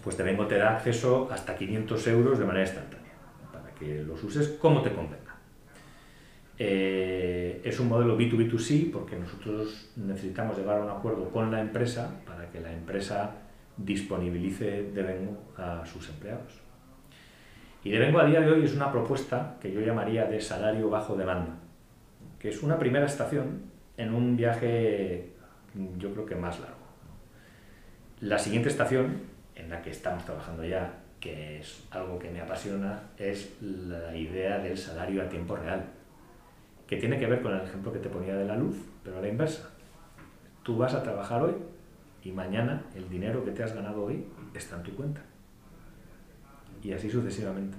[0.02, 3.12] pues Devengo te da acceso hasta 500 euros de manera instantánea,
[3.52, 5.36] para que los uses como te convenga.
[6.58, 12.20] Eh, es un modelo B2B2C porque nosotros necesitamos llegar a un acuerdo con la empresa
[12.26, 13.30] para que la empresa
[13.76, 16.59] disponibilice Devengo a sus empleados.
[17.82, 21.16] Y Devengo a día de hoy es una propuesta que yo llamaría de salario bajo
[21.16, 21.54] demanda,
[22.38, 23.62] que es una primera estación
[23.96, 25.32] en un viaje
[25.96, 26.76] yo creo que más largo.
[28.20, 29.22] La siguiente estación
[29.54, 34.58] en la que estamos trabajando ya, que es algo que me apasiona, es la idea
[34.58, 35.84] del salario a tiempo real,
[36.86, 39.20] que tiene que ver con el ejemplo que te ponía de la luz, pero a
[39.22, 39.70] la inversa.
[40.62, 41.54] Tú vas a trabajar hoy
[42.22, 45.22] y mañana el dinero que te has ganado hoy está en tu cuenta.
[46.82, 47.76] Y así sucesivamente.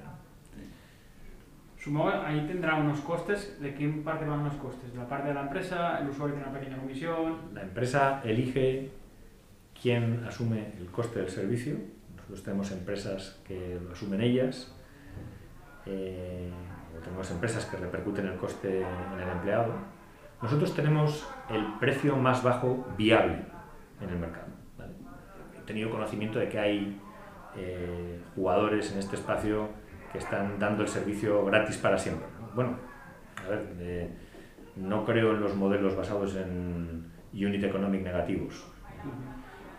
[1.77, 3.59] Supongo ahí tendrá unos costes.
[3.59, 4.91] ¿De qué parte van los costes?
[4.93, 5.99] ¿De la parte de la empresa?
[5.99, 7.37] ¿El usuario tiene una pequeña comisión?
[7.53, 8.91] La empresa elige
[9.81, 11.75] quién asume el coste del servicio.
[12.15, 14.73] Nosotros tenemos empresas que lo asumen ellas,
[15.87, 16.51] eh,
[16.95, 19.73] o tenemos empresas que repercuten el coste en el empleado.
[20.41, 23.39] Nosotros tenemos el precio más bajo viable
[23.99, 24.47] en el mercado.
[25.57, 27.01] He tenido conocimiento de que hay
[27.57, 29.69] eh, jugadores en este espacio
[30.11, 32.27] que están dando el servicio gratis para siempre.
[32.53, 32.75] Bueno,
[33.45, 34.09] a ver,
[34.75, 38.65] no creo en los modelos basados en unit economic negativos.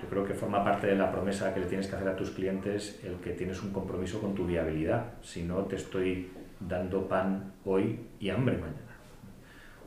[0.00, 2.30] Yo creo que forma parte de la promesa que le tienes que hacer a tus
[2.30, 5.12] clientes el que tienes un compromiso con tu viabilidad.
[5.22, 8.78] Si no, te estoy dando pan hoy y hambre mañana.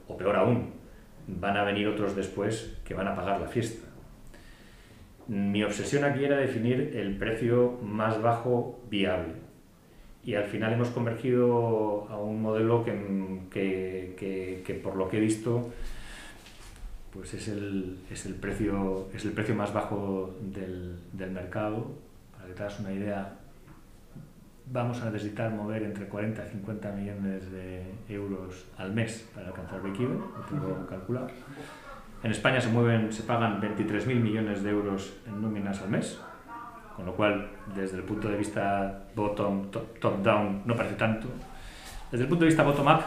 [0.07, 0.73] O peor aún,
[1.27, 3.84] van a venir otros después que van a pagar la fiesta.
[5.27, 9.33] Mi obsesión aquí era definir el precio más bajo viable.
[10.23, 15.19] Y al final hemos convergido a un modelo que, que, que por lo que he
[15.19, 15.71] visto,
[17.13, 21.91] pues es el, es el, precio, es el precio más bajo del, del mercado.
[22.35, 23.37] Para que te hagas una idea,
[24.71, 29.75] vamos a necesitar mover entre 40 y 50 millones de euros al mes para alcanzar
[29.75, 31.27] el break lo tengo calculado.
[32.25, 36.19] En España se mueven, se pagan 23.000 millones de euros en nóminas al mes,
[36.95, 41.27] con lo cual, desde el punto de vista bottom, top, top down, no parece tanto.
[42.11, 43.01] Desde el punto de vista bottom up,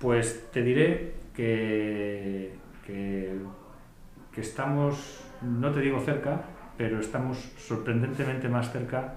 [0.00, 2.56] pues te diré que
[2.86, 6.40] que, estamos, no te digo cerca,
[6.76, 9.14] pero estamos sorprendentemente más cerca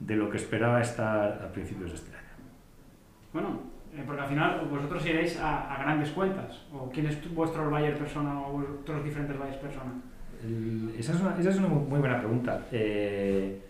[0.00, 2.28] de lo que esperaba estar a principios de este año.
[3.32, 3.60] Bueno,
[4.06, 8.58] porque al final vosotros iréis a, grandes cuentas, o quién es vuestro buyer persona o
[8.80, 9.92] otros diferentes buyers persona.
[10.98, 12.66] esa, es una, esa, es una, muy buena pregunta.
[12.72, 13.60] Eh,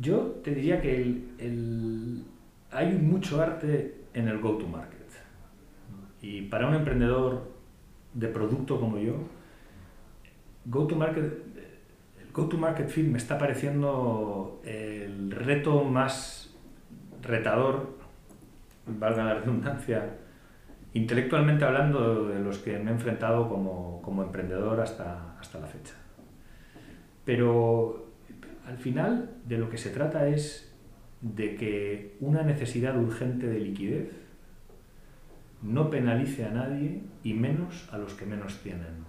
[0.00, 1.02] yo te diría que
[1.38, 2.24] el,
[2.70, 4.96] hay mucho arte en el go-to-market.
[6.22, 7.52] Y para un emprendedor
[8.14, 9.14] de producto como yo,
[10.64, 16.52] Go to Market, el Go to Market Fit me está pareciendo el reto más
[17.22, 17.95] retador,
[18.86, 20.16] valga la redundancia,
[20.94, 25.94] intelectualmente hablando de los que me he enfrentado como, como emprendedor hasta, hasta la fecha.
[27.24, 28.06] Pero
[28.66, 30.74] al final de lo que se trata es
[31.20, 34.10] de que una necesidad urgente de liquidez
[35.62, 39.04] no penalice a nadie y menos a los que menos tienen.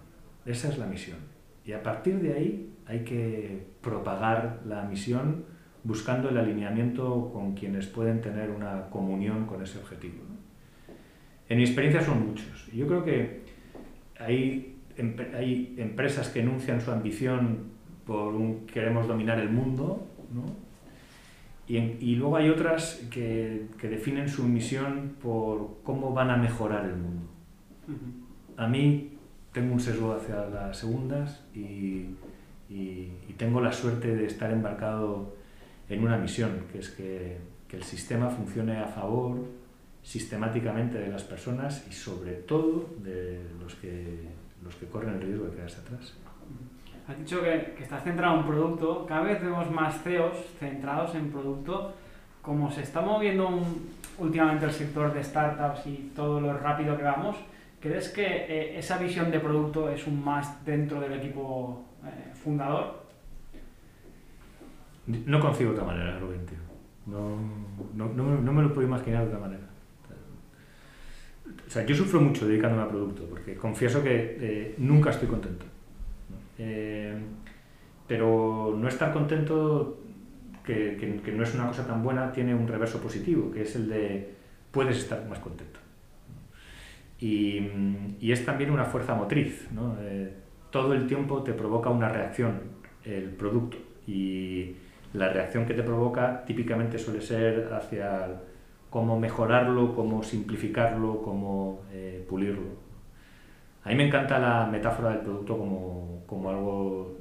[0.46, 1.18] Esa es la misión.
[1.66, 5.46] Y a partir de ahí hay que propagar la misión
[5.88, 10.22] buscando el alineamiento con quienes pueden tener una comunión con ese objetivo.
[11.48, 12.68] En mi experiencia son muchos.
[12.74, 13.44] Yo creo que
[14.20, 14.76] hay,
[15.34, 20.08] hay empresas que enuncian su ambición por un queremos dominar el mundo,
[21.68, 26.86] y, y, luego hay otras que, que, definen su misión por cómo van a mejorar
[26.86, 27.28] el mundo.
[28.56, 29.12] A mí
[29.52, 32.16] tengo un sesgo hacia las segundas y,
[32.70, 35.37] y, y, tengo la suerte de estar embarcado
[35.90, 39.38] en una misión, que es que, que el sistema funcione a favor
[40.04, 44.30] sistemáticamente de las personas y sobre todo de los que,
[44.64, 46.14] los que corren el riesgo de quedarse atrás.
[47.08, 51.32] Has dicho que, que, estás centrado en producto, cada vez vemos más CEOs centrados en
[51.32, 51.94] producto.
[52.42, 57.04] Como se está moviendo un, últimamente el sector de startups y todo lo rápido que
[57.04, 57.36] vamos,
[57.80, 63.07] ¿crees que eh, esa visión de producto es un más dentro del equipo eh, fundador?
[65.08, 66.58] No concibo de otra manera, Rubén, tío.
[67.06, 67.38] No,
[67.96, 69.64] no, no, no me lo puedo imaginar de otra manera.
[71.66, 75.66] O sea, yo sufro mucho dedicándome a producto, porque confieso que eh, nunca estoy contento.
[76.58, 77.16] Eh,
[78.08, 80.00] pero no estar contento,
[80.66, 83.76] que, que, que, no es una cosa tan buena, tiene un reverso positivo, que es
[83.76, 84.34] el de
[84.72, 85.80] puedes estar más contento.
[87.20, 87.68] Y,
[88.20, 89.68] y es también una fuerza motriz.
[89.72, 89.96] ¿no?
[90.02, 90.34] Eh,
[90.70, 94.76] todo el tiempo te provoca una reacción el producto y
[95.18, 98.28] la reacción que te provoca típicamente suele ser hacia
[98.90, 102.88] cómo mejorarlo, cómo simplificarlo, cómo eh, pulirlo.
[103.84, 107.18] A mí me encanta la metáfora del producto como, como, algo,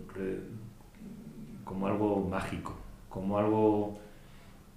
[1.64, 2.76] como algo mágico,
[3.08, 3.98] como algo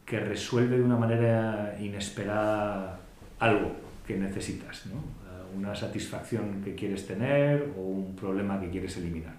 [0.05, 2.99] que resuelve de una manera inesperada
[3.39, 3.71] algo
[4.07, 5.19] que necesitas, ¿no?
[5.57, 9.33] una satisfacción que quieres tener o un problema que quieres eliminar.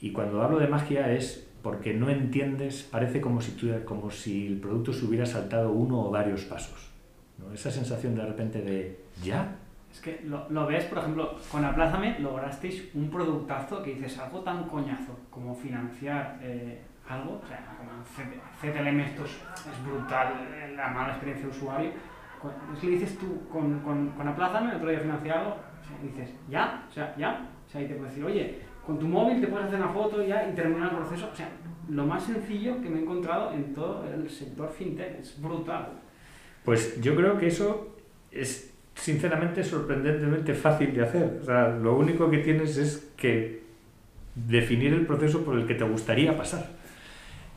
[0.00, 4.46] Y cuando hablo de magia es porque no entiendes, parece como si, tú, como si
[4.46, 6.90] el producto se hubiera saltado uno o varios pasos.
[7.38, 7.52] ¿no?
[7.52, 9.56] Esa sensación de repente de, ¿ya?
[9.90, 14.40] Es que lo, lo, ves, por ejemplo, con Aplázame lograsteis un productazo que dices algo
[14.40, 17.64] tan coñazo como financiar eh, algo, o sea,
[18.60, 20.34] CTLM esto es, es, brutal,
[20.76, 21.90] la mala experiencia de usuario.
[22.74, 26.34] Es que dices tú con, con, con Aplázame, otro día financiar algo, o sea, dices,
[26.48, 26.84] ¿ya?
[26.88, 27.48] O sea, ¿ya?
[27.66, 30.24] O sea, y te puedes decir, oye, con tu móvil te puedes hacer una foto
[30.24, 31.28] ya y terminar el proceso.
[31.32, 31.48] O sea,
[31.88, 35.20] lo más sencillo que me he encontrado en todo el sector fintech.
[35.20, 35.88] Es brutal.
[36.64, 37.96] Pues yo creo que eso
[38.30, 41.38] es sinceramente sorprendentemente fácil de hacer.
[41.42, 43.62] O sea, lo único que tienes es que
[44.34, 46.70] definir el proceso por el que te gustaría pasar.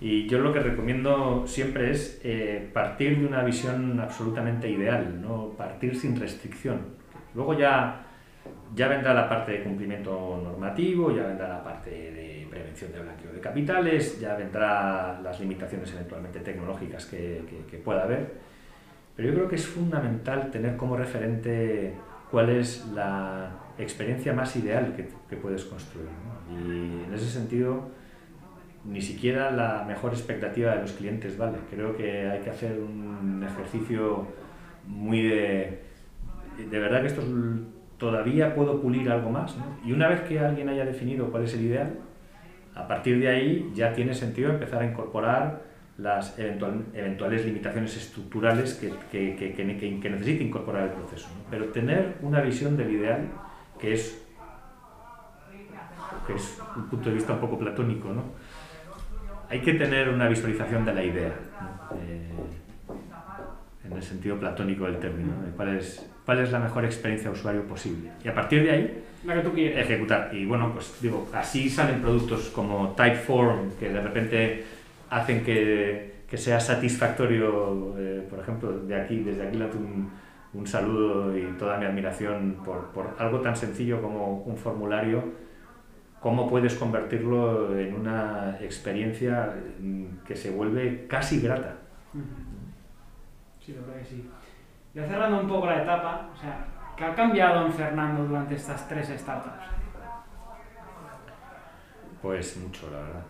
[0.01, 5.49] Y yo lo que recomiendo siempre es eh, partir de una visión absolutamente ideal, ¿no?
[5.57, 6.79] partir sin restricción.
[7.35, 8.05] Luego ya
[8.75, 13.33] ya vendrá la parte de cumplimiento normativo, ya vendrá la parte de prevención de blanqueo
[13.33, 18.33] de capitales, ya vendrá las limitaciones eventualmente tecnológicas que, que, que pueda haber.
[19.15, 21.93] Pero yo creo que es fundamental tener como referente
[22.31, 26.07] cuál es la experiencia más ideal que, que puedes construir.
[26.07, 26.59] ¿no?
[26.59, 27.89] Y en ese sentido,
[28.85, 31.57] ni siquiera la mejor expectativa de los clientes vale.
[31.69, 34.27] Creo que hay que hacer un ejercicio
[34.87, 35.83] muy de...
[36.57, 37.25] De verdad que estos
[37.99, 39.55] todavía puedo pulir algo más.
[39.57, 39.77] ¿no?
[39.85, 41.99] Y una vez que alguien haya definido cuál es el ideal,
[42.73, 48.75] a partir de ahí ya tiene sentido empezar a incorporar las eventual, eventuales limitaciones estructurales
[48.75, 51.27] que, que, que, que, necesite incorporar el proceso.
[51.27, 51.43] ¿no?
[51.51, 53.27] Pero tener una visión del ideal
[53.77, 54.25] que es,
[56.25, 58.09] que es un punto de vista un poco platónico.
[58.13, 58.23] ¿no?
[59.49, 61.33] Hay que tener una visualización de la idea.
[61.61, 61.97] ¿no?
[61.97, 62.31] Eh,
[63.89, 65.55] en el sentido platónico del término, ¿no?
[65.55, 68.11] cuál es, cuál es la mejor experiencia de usuario posible.
[68.23, 69.77] Y a partir de ahí, la que tú quieres.
[69.77, 70.29] ejecutar.
[70.33, 74.63] Y bueno, pues digo, así salen productos como Typeform, que de repente
[75.09, 80.09] hacen que, que sea satisfactorio, eh, por ejemplo, de aquí, desde aquí un,
[80.53, 85.23] un saludo y toda mi admiración por, por algo tan sencillo como un formulario,
[86.19, 89.53] cómo puedes convertirlo en una experiencia
[90.25, 91.77] que se vuelve casi grata.
[94.07, 94.29] Sí.
[94.93, 96.65] Ya cerrando un poco la etapa, o sea,
[96.95, 99.65] ¿qué ha cambiado en Fernando durante estas tres startups?
[102.21, 103.25] Pues mucho, la verdad.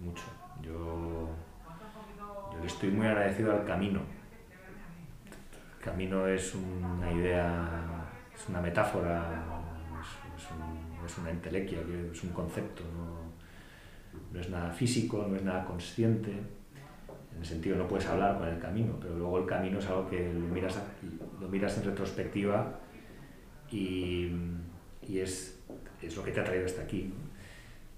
[0.00, 0.24] Mucho.
[0.62, 1.28] Yo,
[2.52, 4.00] yo estoy muy agradecido al camino.
[5.78, 7.68] El camino es una idea,
[8.34, 9.44] es una metáfora,
[10.36, 11.80] es, es una entelequia,
[12.12, 12.82] es un concepto.
[12.96, 13.24] ¿no?
[14.32, 16.32] no es nada físico, no es nada consciente,
[17.34, 20.08] en el sentido no puedes hablar con el camino, pero luego el camino es algo
[20.08, 20.80] que lo miras,
[21.40, 22.78] lo miras en retrospectiva
[23.70, 24.30] y,
[25.06, 25.60] y es,
[26.00, 27.12] es, lo que te ha traído hasta aquí.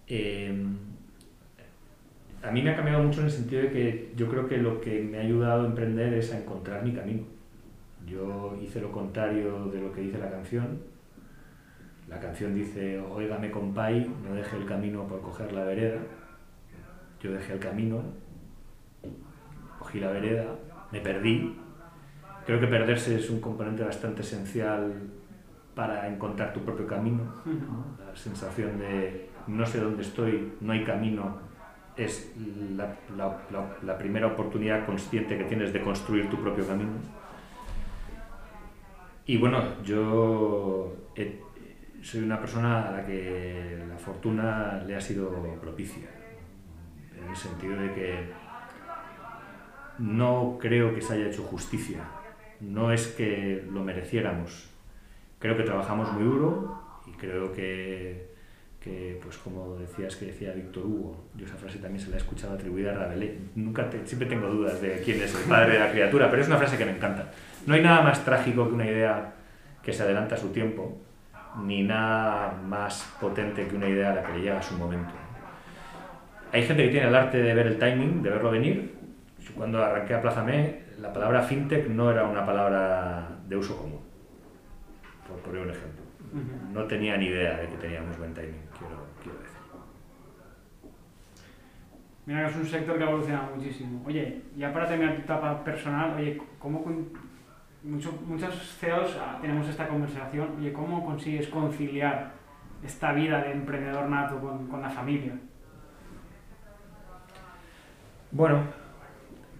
[0.09, 0.55] Eh,
[2.43, 4.80] a mí me ha cambiado mucho en el sentido de que yo creo que lo
[4.80, 7.24] que me ha ayudado a emprender es a encontrar mi camino.
[8.07, 10.78] Yo hice lo contrario de lo que dice la canción.
[12.09, 15.99] La canción dice, oígame compay, no deje el camino por coger la vereda.
[17.20, 18.01] Yo dejé el camino,
[19.87, 20.47] cogí la vereda,
[20.91, 21.57] me perdí.
[22.45, 24.93] Creo que perderse es un componente bastante esencial
[25.74, 27.22] para encontrar tu propio camino.
[28.05, 31.39] La sensación de no sé dónde estoy, no hay camino,
[31.97, 32.34] es
[32.76, 33.39] la, la,
[33.82, 36.91] la, primera oportunidad consciente que tienes de construir tu propio camino.
[39.24, 40.95] Y bueno, yo
[42.03, 45.30] soy una persona a la que la fortuna le ha sido
[45.61, 46.09] propicia,
[47.16, 48.46] en el sentido de que
[49.99, 52.05] no creo que se haya hecho justicia,
[52.61, 54.71] no es que lo mereciéramos,
[55.39, 58.37] creo que trabajamos muy duro y creo que
[58.87, 62.19] que, pues como decías que decía Víctor Hugo, yo esa frase también se la he
[62.21, 63.33] escuchado atribuida a Rabelais.
[63.57, 66.57] Nunca siempre tengo dudas de quién es el padre de la criatura, pero es una
[66.57, 67.33] frase que me encanta.
[67.67, 69.35] No hay nada más trágico que una idea
[69.83, 70.99] que se adelanta a su tiempo,
[71.65, 75.11] ni nada más potente que una idea a la que le llega a su momento.
[76.53, 78.95] Hay gente que tiene el arte de ver el timing, de verlo venir.
[79.55, 84.01] Cuando arranqué a Plaza Me, la palabra fintech no era una palabra de uso común,
[85.29, 86.05] por poner un ejemplo.
[86.73, 89.57] No tenía ni idea de que teníamos buen timing, quiero, quiero decir.
[92.27, 94.03] Mira que es un sector que ha evolucionado muchísimo.
[94.05, 96.85] Oye, ya para terminar tu etapa personal, oye, ¿cómo
[97.85, 102.33] mucho, muchos CEOs ah, tenemos esta conversación, oye, ¿cómo consigues conciliar
[102.85, 105.33] esta vida de emprendedor nato con, con la familia?
[108.33, 108.65] Bueno,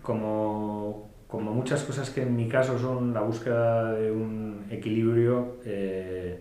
[0.07, 6.41] como, como, muchas cosas que en mi caso son la búsqueda de un equilibrio, eh,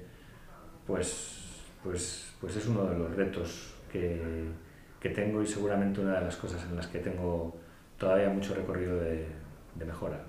[0.86, 4.22] pues, pues, pues es uno de los retos que,
[4.99, 7.55] que, tengo y seguramente una de las cosas en las que tengo
[7.97, 9.26] todavía mucho recorrido de,
[9.74, 10.24] de mejora.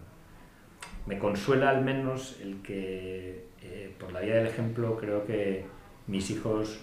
[1.05, 5.67] Me consuela al menos el que, eh, por la vía del ejemplo, creo que
[6.07, 6.81] mis hijos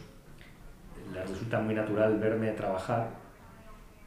[1.15, 3.09] les resulta muy natural verme trabajar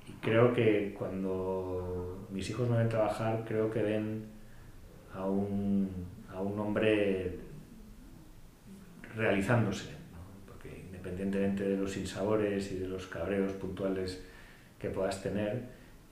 [0.06, 4.26] y creo que cuando mis hijos me ven trabajar, creo que ven
[5.14, 5.88] a un,
[6.30, 7.38] a un hombre
[9.16, 9.94] realizándose,
[10.46, 14.22] porque independientemente de los insabores y de los cabreos puntuales
[14.78, 15.64] que puedas tener,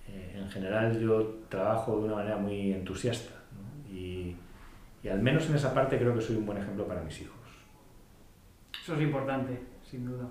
[0.09, 3.35] eh, en general yo trabajo de una manera muy entusiasta
[3.93, 4.35] y,
[5.03, 7.37] y, al menos en esa parte creo que soy un buen ejemplo para mis hijos.
[8.83, 10.27] Eso es importante, sin duda.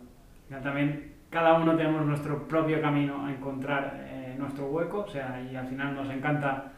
[0.61, 4.02] También cada uno tenemos nuestro propio camino a encontrar
[4.39, 6.71] nuestro hueco, o sea, y al final nos encanta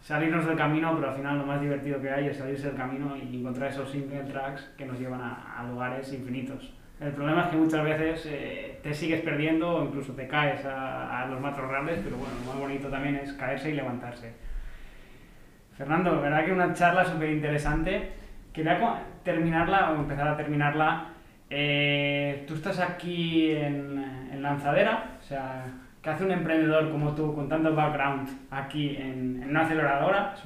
[0.00, 3.16] salirnos del camino, pero al final lo más divertido que hay es salirse del camino
[3.16, 6.72] y encontrar esos single tracks que nos llevan a, lugares infinitos.
[7.00, 11.22] El problema es que muchas veces eh, te sigues perdiendo o incluso te caes a,
[11.22, 14.32] a los matorrales, pero bueno, lo más bonito también es caerse y levantarse.
[15.76, 18.12] Fernando, verdad que una charla súper interesante.
[18.52, 21.08] Quería terminarla o empezar a terminarla.
[21.50, 23.98] Eh, tú estás aquí en,
[24.32, 25.64] en Lanzadera, o sea,
[26.06, 30.36] ¿Qué hace un emprendedor como tú con tanto background aquí en, una aceleradora?
[30.36, 30.42] Es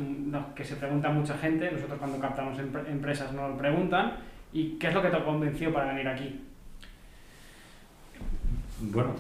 [0.55, 4.15] que se pregunta mucha gente, nosotros cuando captamos empresas nos lo preguntan.
[4.55, 6.41] ¿Y qué es lo que te convenció para venir aquí?
[8.81, 9.11] Bueno,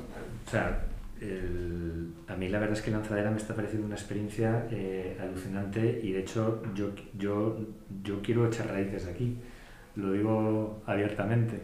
[0.46, 0.80] o sea,
[2.26, 6.12] a mí la verdad es que Lanzadera me está pareciendo una experiencia eh, alucinante y
[6.12, 7.58] de hecho yo, yo,
[8.02, 9.36] yo quiero echar raíces aquí,
[9.94, 11.60] lo digo abiertamente.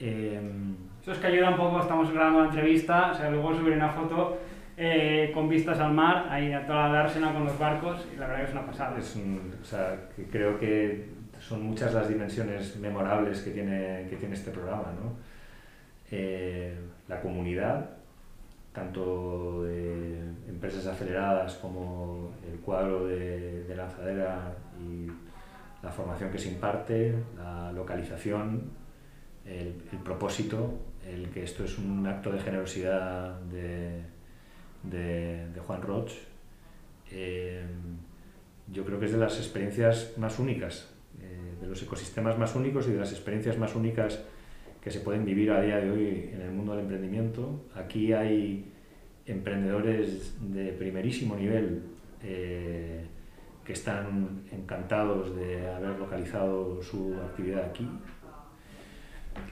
[0.00, 0.74] Em,
[1.04, 4.38] eso es que ayuda un poco, estamos grabando la entrevista, luego subiré una foto
[4.74, 8.26] eh, con vistas al mar, ahí a toda la dársena con los barcos, y la
[8.26, 8.98] verdad que es una pasada.
[8.98, 14.50] Es o sea, creo que son muchas las dimensiones memorables que tiene, que tiene este
[14.50, 15.12] programa, ¿no?
[16.10, 16.74] Eh,
[17.06, 17.90] la comunidad,
[18.72, 25.08] tanto de empresas aceleradas como el cuadro de, de lanzadera y
[25.82, 28.70] la formación que se imparte, la localización,
[29.44, 34.00] el propósito el que esto es un acto de generosidad de,
[34.82, 36.12] de, Juan Roch,
[37.10, 37.64] eh,
[38.72, 40.90] yo creo que es de las experiencias más únicas,
[41.20, 44.22] eh, de los ecosistemas más únicos y de las experiencias más únicas
[44.80, 47.64] que se pueden vivir a día de hoy en el mundo del emprendimiento.
[47.74, 48.70] Aquí hay
[49.26, 51.82] emprendedores de primerísimo nivel
[52.22, 53.06] eh,
[53.64, 57.88] que están encantados de haber localizado su actividad aquí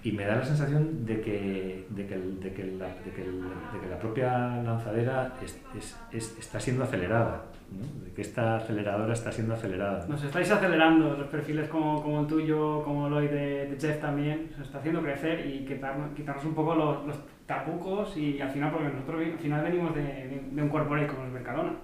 [0.04, 3.98] y me da la sensación de que, de que, de que, la, de que, la
[3.98, 5.60] propia lanzadera es,
[6.12, 8.04] es, está siendo acelerada, ¿no?
[8.04, 10.04] de que esta aceleradora está siendo acelerada.
[10.08, 14.50] Nos estáis acelerando, los perfiles como, como el tuyo, como el hoy de, Jeff también,
[14.56, 17.16] se está haciendo crecer y quitarnos, quitarnos un poco los, los
[17.46, 21.30] tapucos y al final, porque nosotros al final venimos de, de un corporate como el
[21.30, 21.74] Mercadona.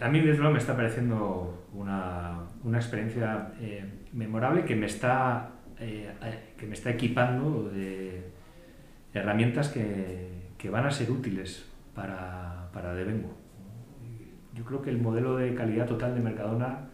[0.00, 5.50] A mí, desde luego, me está pareciendo una, una experiencia eh, memorable que me está
[5.80, 6.12] eh,
[6.56, 8.22] que me está equipando de
[9.14, 10.28] herramientas que,
[10.58, 13.34] que van a ser útiles para, para Devengo.
[14.54, 16.90] Yo creo que el modelo de calidad total de Mercadona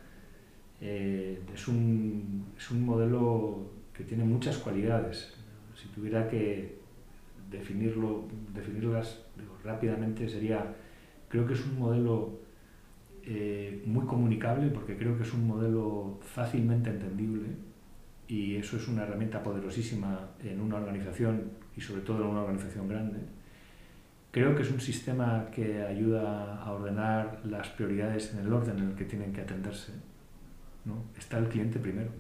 [0.81, 5.35] eh, es, un, es un modelo que tiene muchas cualidades.
[5.75, 6.79] Si tuviera que
[7.51, 9.25] definirlo, definirlas
[9.65, 10.75] rápidamente sería,
[11.29, 12.41] creo que es un modelo
[13.25, 17.49] eh, muy comunicable porque creo que es un modelo fácilmente entendible
[18.29, 22.89] y eso es una herramienta poderosísima en una organización y sobre todo en una organización
[22.89, 23.19] grande.
[24.31, 28.91] Creo que es un sistema que ayuda a ordenar las prioridades en el orden en
[28.91, 29.93] el que tienen que atenderse.
[30.85, 31.05] ¿no?
[31.17, 32.11] Está el cliente primero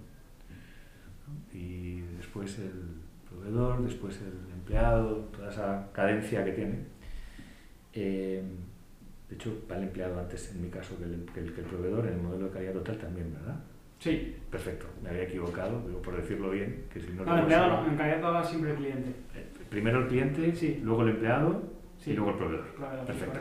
[1.52, 2.72] y después el
[3.28, 6.78] proveedor, después el empleado, toda esa cadencia que tiene.
[7.92, 8.42] Eh,
[9.28, 11.66] de hecho, va el empleado antes, en mi caso, que el, que el, que el
[11.66, 13.56] proveedor, en el modelo de calidad total también, ¿verdad?
[13.98, 14.36] Sí.
[14.50, 16.84] Perfecto, me había equivocado, digo, por decirlo bien.
[16.92, 19.08] Que si no, no el empleado no, en calidad siempre el cliente.
[19.34, 20.80] Eh, primero el cliente, sí.
[20.82, 21.62] luego el empleado
[21.98, 22.10] Sí.
[22.10, 22.66] y luego el proveedor.
[22.76, 23.40] Claro, Perfecto.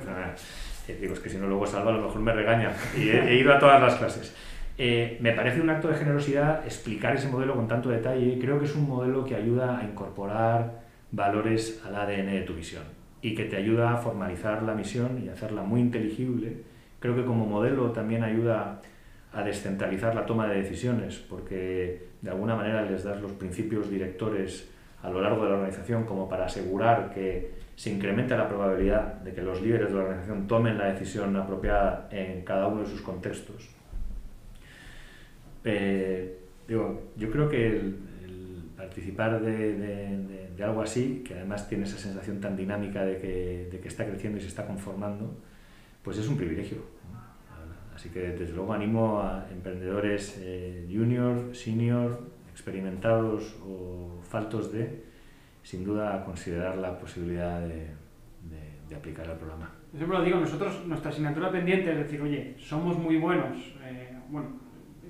[0.88, 3.30] Eh, digo, es que si no luego Salva a lo mejor me regaña y he,
[3.32, 4.34] he ido a todas las clases.
[4.78, 8.38] Eh, me parece un acto de generosidad explicar ese modelo con tanto detalle.
[8.40, 10.82] Creo que es un modelo que ayuda a incorporar
[11.12, 12.84] valores al ADN de tu visión
[13.22, 16.58] y que te ayuda a formalizar la misión y hacerla muy inteligible.
[17.00, 18.82] Creo que como modelo también ayuda
[19.36, 24.72] a descentralizar la toma de decisiones porque de alguna manera les das los principios directores
[25.04, 29.34] a lo largo de la organización como para asegurar que se incrementa la probabilidad de
[29.34, 33.02] que los líderes de la organización tomen la decisión apropiada en cada uno de sus
[33.02, 33.68] contextos.
[35.66, 37.96] Eh, digo, yo creo que el,
[38.78, 44.06] participar de, algo así, que además tiene esa sensación tan dinámica de que, que está
[44.06, 45.36] creciendo y se está conformando,
[46.04, 46.95] pues es un privilegio.
[48.06, 52.20] Así que desde luego animo a emprendedores eh, junior, senior,
[52.52, 55.06] experimentados o faltos de,
[55.64, 57.88] sin duda, a considerar la posibilidad de,
[58.46, 59.72] de, de aplicar el programa.
[59.92, 64.16] Yo siempre lo digo, nosotros, nuestra asignatura pendiente es decir, oye, somos muy buenos, eh,
[64.30, 64.50] bueno,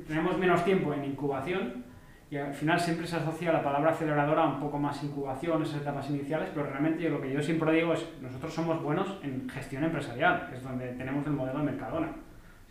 [0.08, 1.84] tenemos menos tiempo en incubación
[2.32, 5.82] y al final siempre se asocia la palabra aceleradora a un poco más incubación, esas
[5.82, 9.50] etapas iniciales, pero realmente yo lo que yo siempre digo es, nosotros somos buenos en
[9.50, 12.10] gestión empresarial, que es donde tenemos el modelo de Mercadona.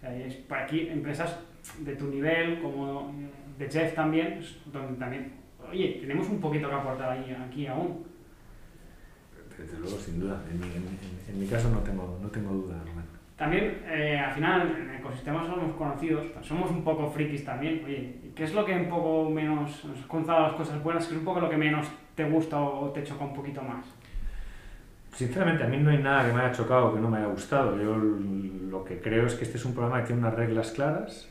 [0.04, 1.40] O sea, es para aquí empresas
[1.78, 3.10] de tu nivel, como
[3.58, 4.38] de Jeff también,
[4.70, 5.32] donde también,
[5.70, 8.04] oye, tenemos un poquito que aportar ahí, aquí aún.
[9.56, 10.42] Desde luego, sin duda.
[10.50, 10.98] En mi, en,
[11.28, 13.04] en mi caso no tengo, no tengo duda, Rubén.
[13.36, 17.82] También, eh, al final, en el ecosistema somos conocidos, somos un poco frikis también.
[17.86, 21.14] Oye, ¿qué es lo que un poco menos, nos has contado las cosas buenas, qué
[21.14, 23.86] es un poco lo que menos te gusta o te choca un poquito más?
[25.14, 27.28] Sinceramente, a mí no hay nada que me haya chocado o que no me haya
[27.28, 27.80] gustado.
[27.80, 31.28] Yo lo que creo es que este es un programa que tiene unas reglas claras,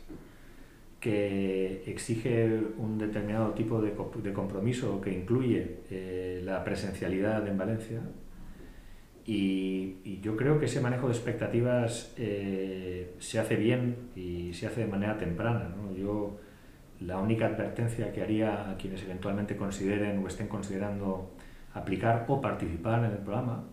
[1.02, 3.92] que exige un determinado tipo de,
[4.34, 8.02] compromiso que incluye eh, la presencialidad en Valencia.
[9.26, 14.82] Y, yo creo que ese manejo de expectativas eh, se hace bien y se hace
[14.82, 15.76] de manera temprana.
[15.98, 16.40] Yo
[17.02, 21.32] la única advertencia que haría a quienes eventualmente consideren o estén considerando
[21.74, 23.64] aplicar o participar en el programa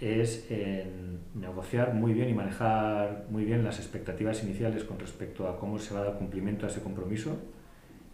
[0.00, 5.58] es en negociar muy bien y manejar muy bien las expectativas iniciales con respecto a
[5.58, 7.36] cómo se va a dar cumplimiento a ese compromiso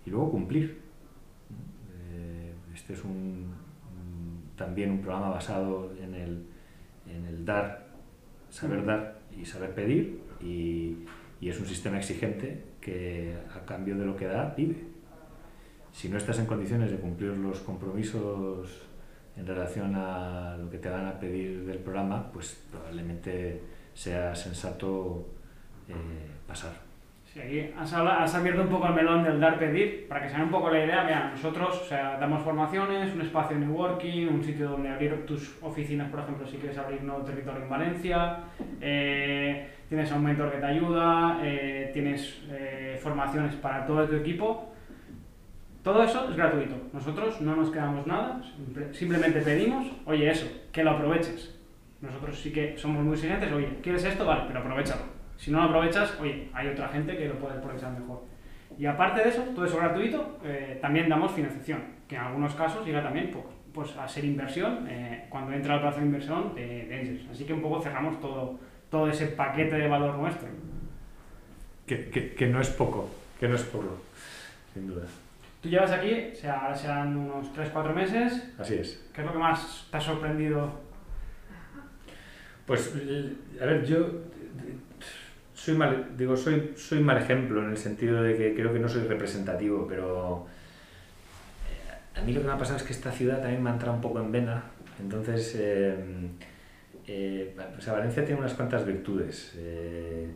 [0.07, 0.81] y luego cumplir.
[2.13, 3.53] Eh, este es un,
[4.57, 6.47] también un programa basado en el,
[7.07, 7.87] en el dar,
[8.51, 10.97] saber dar y saber pedir y,
[11.41, 14.77] y es un sistema exigente que a cambio de lo que da vive.
[15.93, 18.83] Si no estás en condiciones de cumplir los compromisos
[19.37, 23.61] en relación a lo que te van a pedir del programa, pues probablemente
[23.95, 25.27] sea sensato
[25.89, 25.95] eh,
[26.47, 26.73] pasar.
[27.35, 30.41] Sí, aquí has, hablado, has, abierto un poco el melón del dar-pedir, para que se
[30.41, 34.45] un poco la idea, vean, nosotros o sea, damos formaciones, un espacio de networking, un
[34.45, 38.39] sitio donde abrir tus oficinas, por ejemplo, si quieres abrir nuevo territorio en Valencia,
[38.81, 44.15] eh, tienes a un mentor que te ayuda, eh, tienes eh, formaciones para todo tu
[44.15, 44.73] equipo,
[45.85, 46.75] todo eso es gratuito.
[46.95, 48.41] Nosotros no nos quedamos nada,
[48.93, 51.55] simplemente pedimos, oye, eso, que lo aproveches.
[52.01, 54.25] Nosotros sí que somos muy exigentes, oye, ¿quieres esto?
[54.25, 55.03] Vale, pero aprovechalo.
[55.37, 58.23] Si no lo aprovechas, oye, hay otra gente que lo puede aprovechar mejor.
[58.79, 62.85] Y aparte de eso, todo eso gratuito, eh, también damos financiación, que en algunos casos
[62.87, 66.87] llega también pues, pues a ser inversión eh, cuando entra al plazo de inversión de,
[66.87, 67.29] de Angels.
[67.31, 68.59] Así que un poco cerramos todo,
[68.91, 70.49] todo ese paquete de valor nuestro.
[71.87, 73.99] Que, que, que no es poco, que no es poco,
[74.73, 75.05] sin duda.
[75.65, 78.51] Tú llevas aquí, o sea, ahora serán unos 3-4 meses.
[78.59, 79.03] Así es.
[79.15, 80.71] ¿Qué es lo que más te ha sorprendido?
[82.67, 82.93] Pues,
[83.59, 84.07] a ver, yo
[85.55, 88.91] soy mal, digo, soy, soy mal ejemplo en el sentido de que creo que no
[88.91, 90.47] soy representativo, pero
[91.71, 93.73] eh, a mí lo que me ha pasado es que esta ciudad también me ha
[93.73, 94.65] entrado un poco en vena.
[95.01, 95.97] Entonces, eh,
[97.07, 99.55] eh, o sea, Valencia tiene unas cuantas virtudes.
[99.57, 100.29] Eh,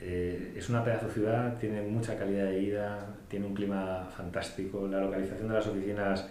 [0.00, 5.00] eh, es una pedazo ciudad, tiene mucha calidad de vida, tiene un clima fantástico, la
[5.00, 6.28] localización de las oficinas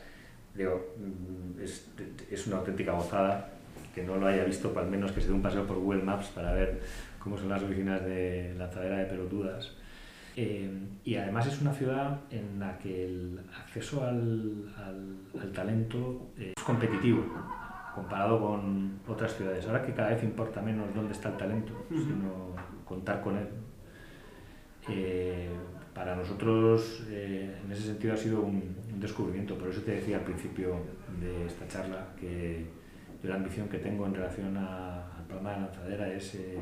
[0.55, 1.89] digo, mm, es,
[2.31, 3.51] es una auténtica gozada.
[3.93, 6.03] Que no lo haya visto, pues al menos que se dé un paseo por Google
[6.03, 6.81] Maps para ver
[7.17, 9.71] cómo son las oficinas de Lanzadera de Pelotudas.
[10.35, 10.69] Eh,
[11.05, 16.51] y además es una ciudad en la que el acceso al, al, al talento eh,
[16.57, 17.23] es competitivo
[17.95, 19.65] comparado con otras ciudades.
[19.65, 22.53] Ahora que cada vez importa menos dónde está el talento, sino
[22.85, 23.47] contar con él.
[24.89, 25.49] Eh,
[25.93, 29.57] para nosotros, eh, en ese sentido, ha sido un, descubrimiento.
[29.57, 30.77] Por eso te decía al principio
[31.19, 32.65] de esta charla que
[33.21, 36.57] yo la ambición que tengo en relación a- al programa de lanzadera es, eh,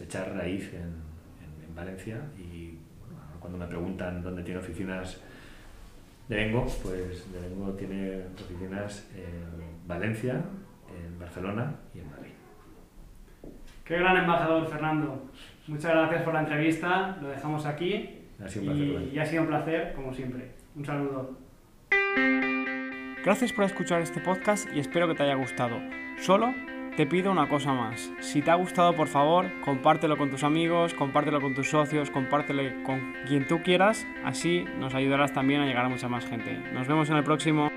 [0.00, 2.76] echar raíz en, en- en Valencia y
[3.38, 5.20] cuando me preguntan dónde tiene oficinas
[6.28, 12.30] de Vengo, pues de Vengo tiene oficinas en Valencia, en Barcelona y en Madrid.
[13.84, 15.22] Qué gran embajador, Fernando.
[15.70, 18.10] Muchas gracias por la entrevista, lo dejamos aquí
[18.44, 18.84] Ha sido un placer.
[18.88, 19.10] y, Rubén.
[19.14, 20.50] y ha sido un placer, como siempre.
[20.74, 21.38] Un saludo.
[23.24, 25.76] Gracias por escuchar este podcast y espero que te haya gustado.
[26.18, 26.52] Solo
[26.96, 28.10] te pido una cosa más.
[28.20, 32.62] Si te ha gustado, por favor, compártelo con tus amigos, compártelo con tus socios, compártelo
[32.82, 34.06] con quien tú quieras.
[34.24, 36.58] Así nos ayudarás también a llegar a mucha más gente.
[36.72, 37.70] Nos vemos en el próximo.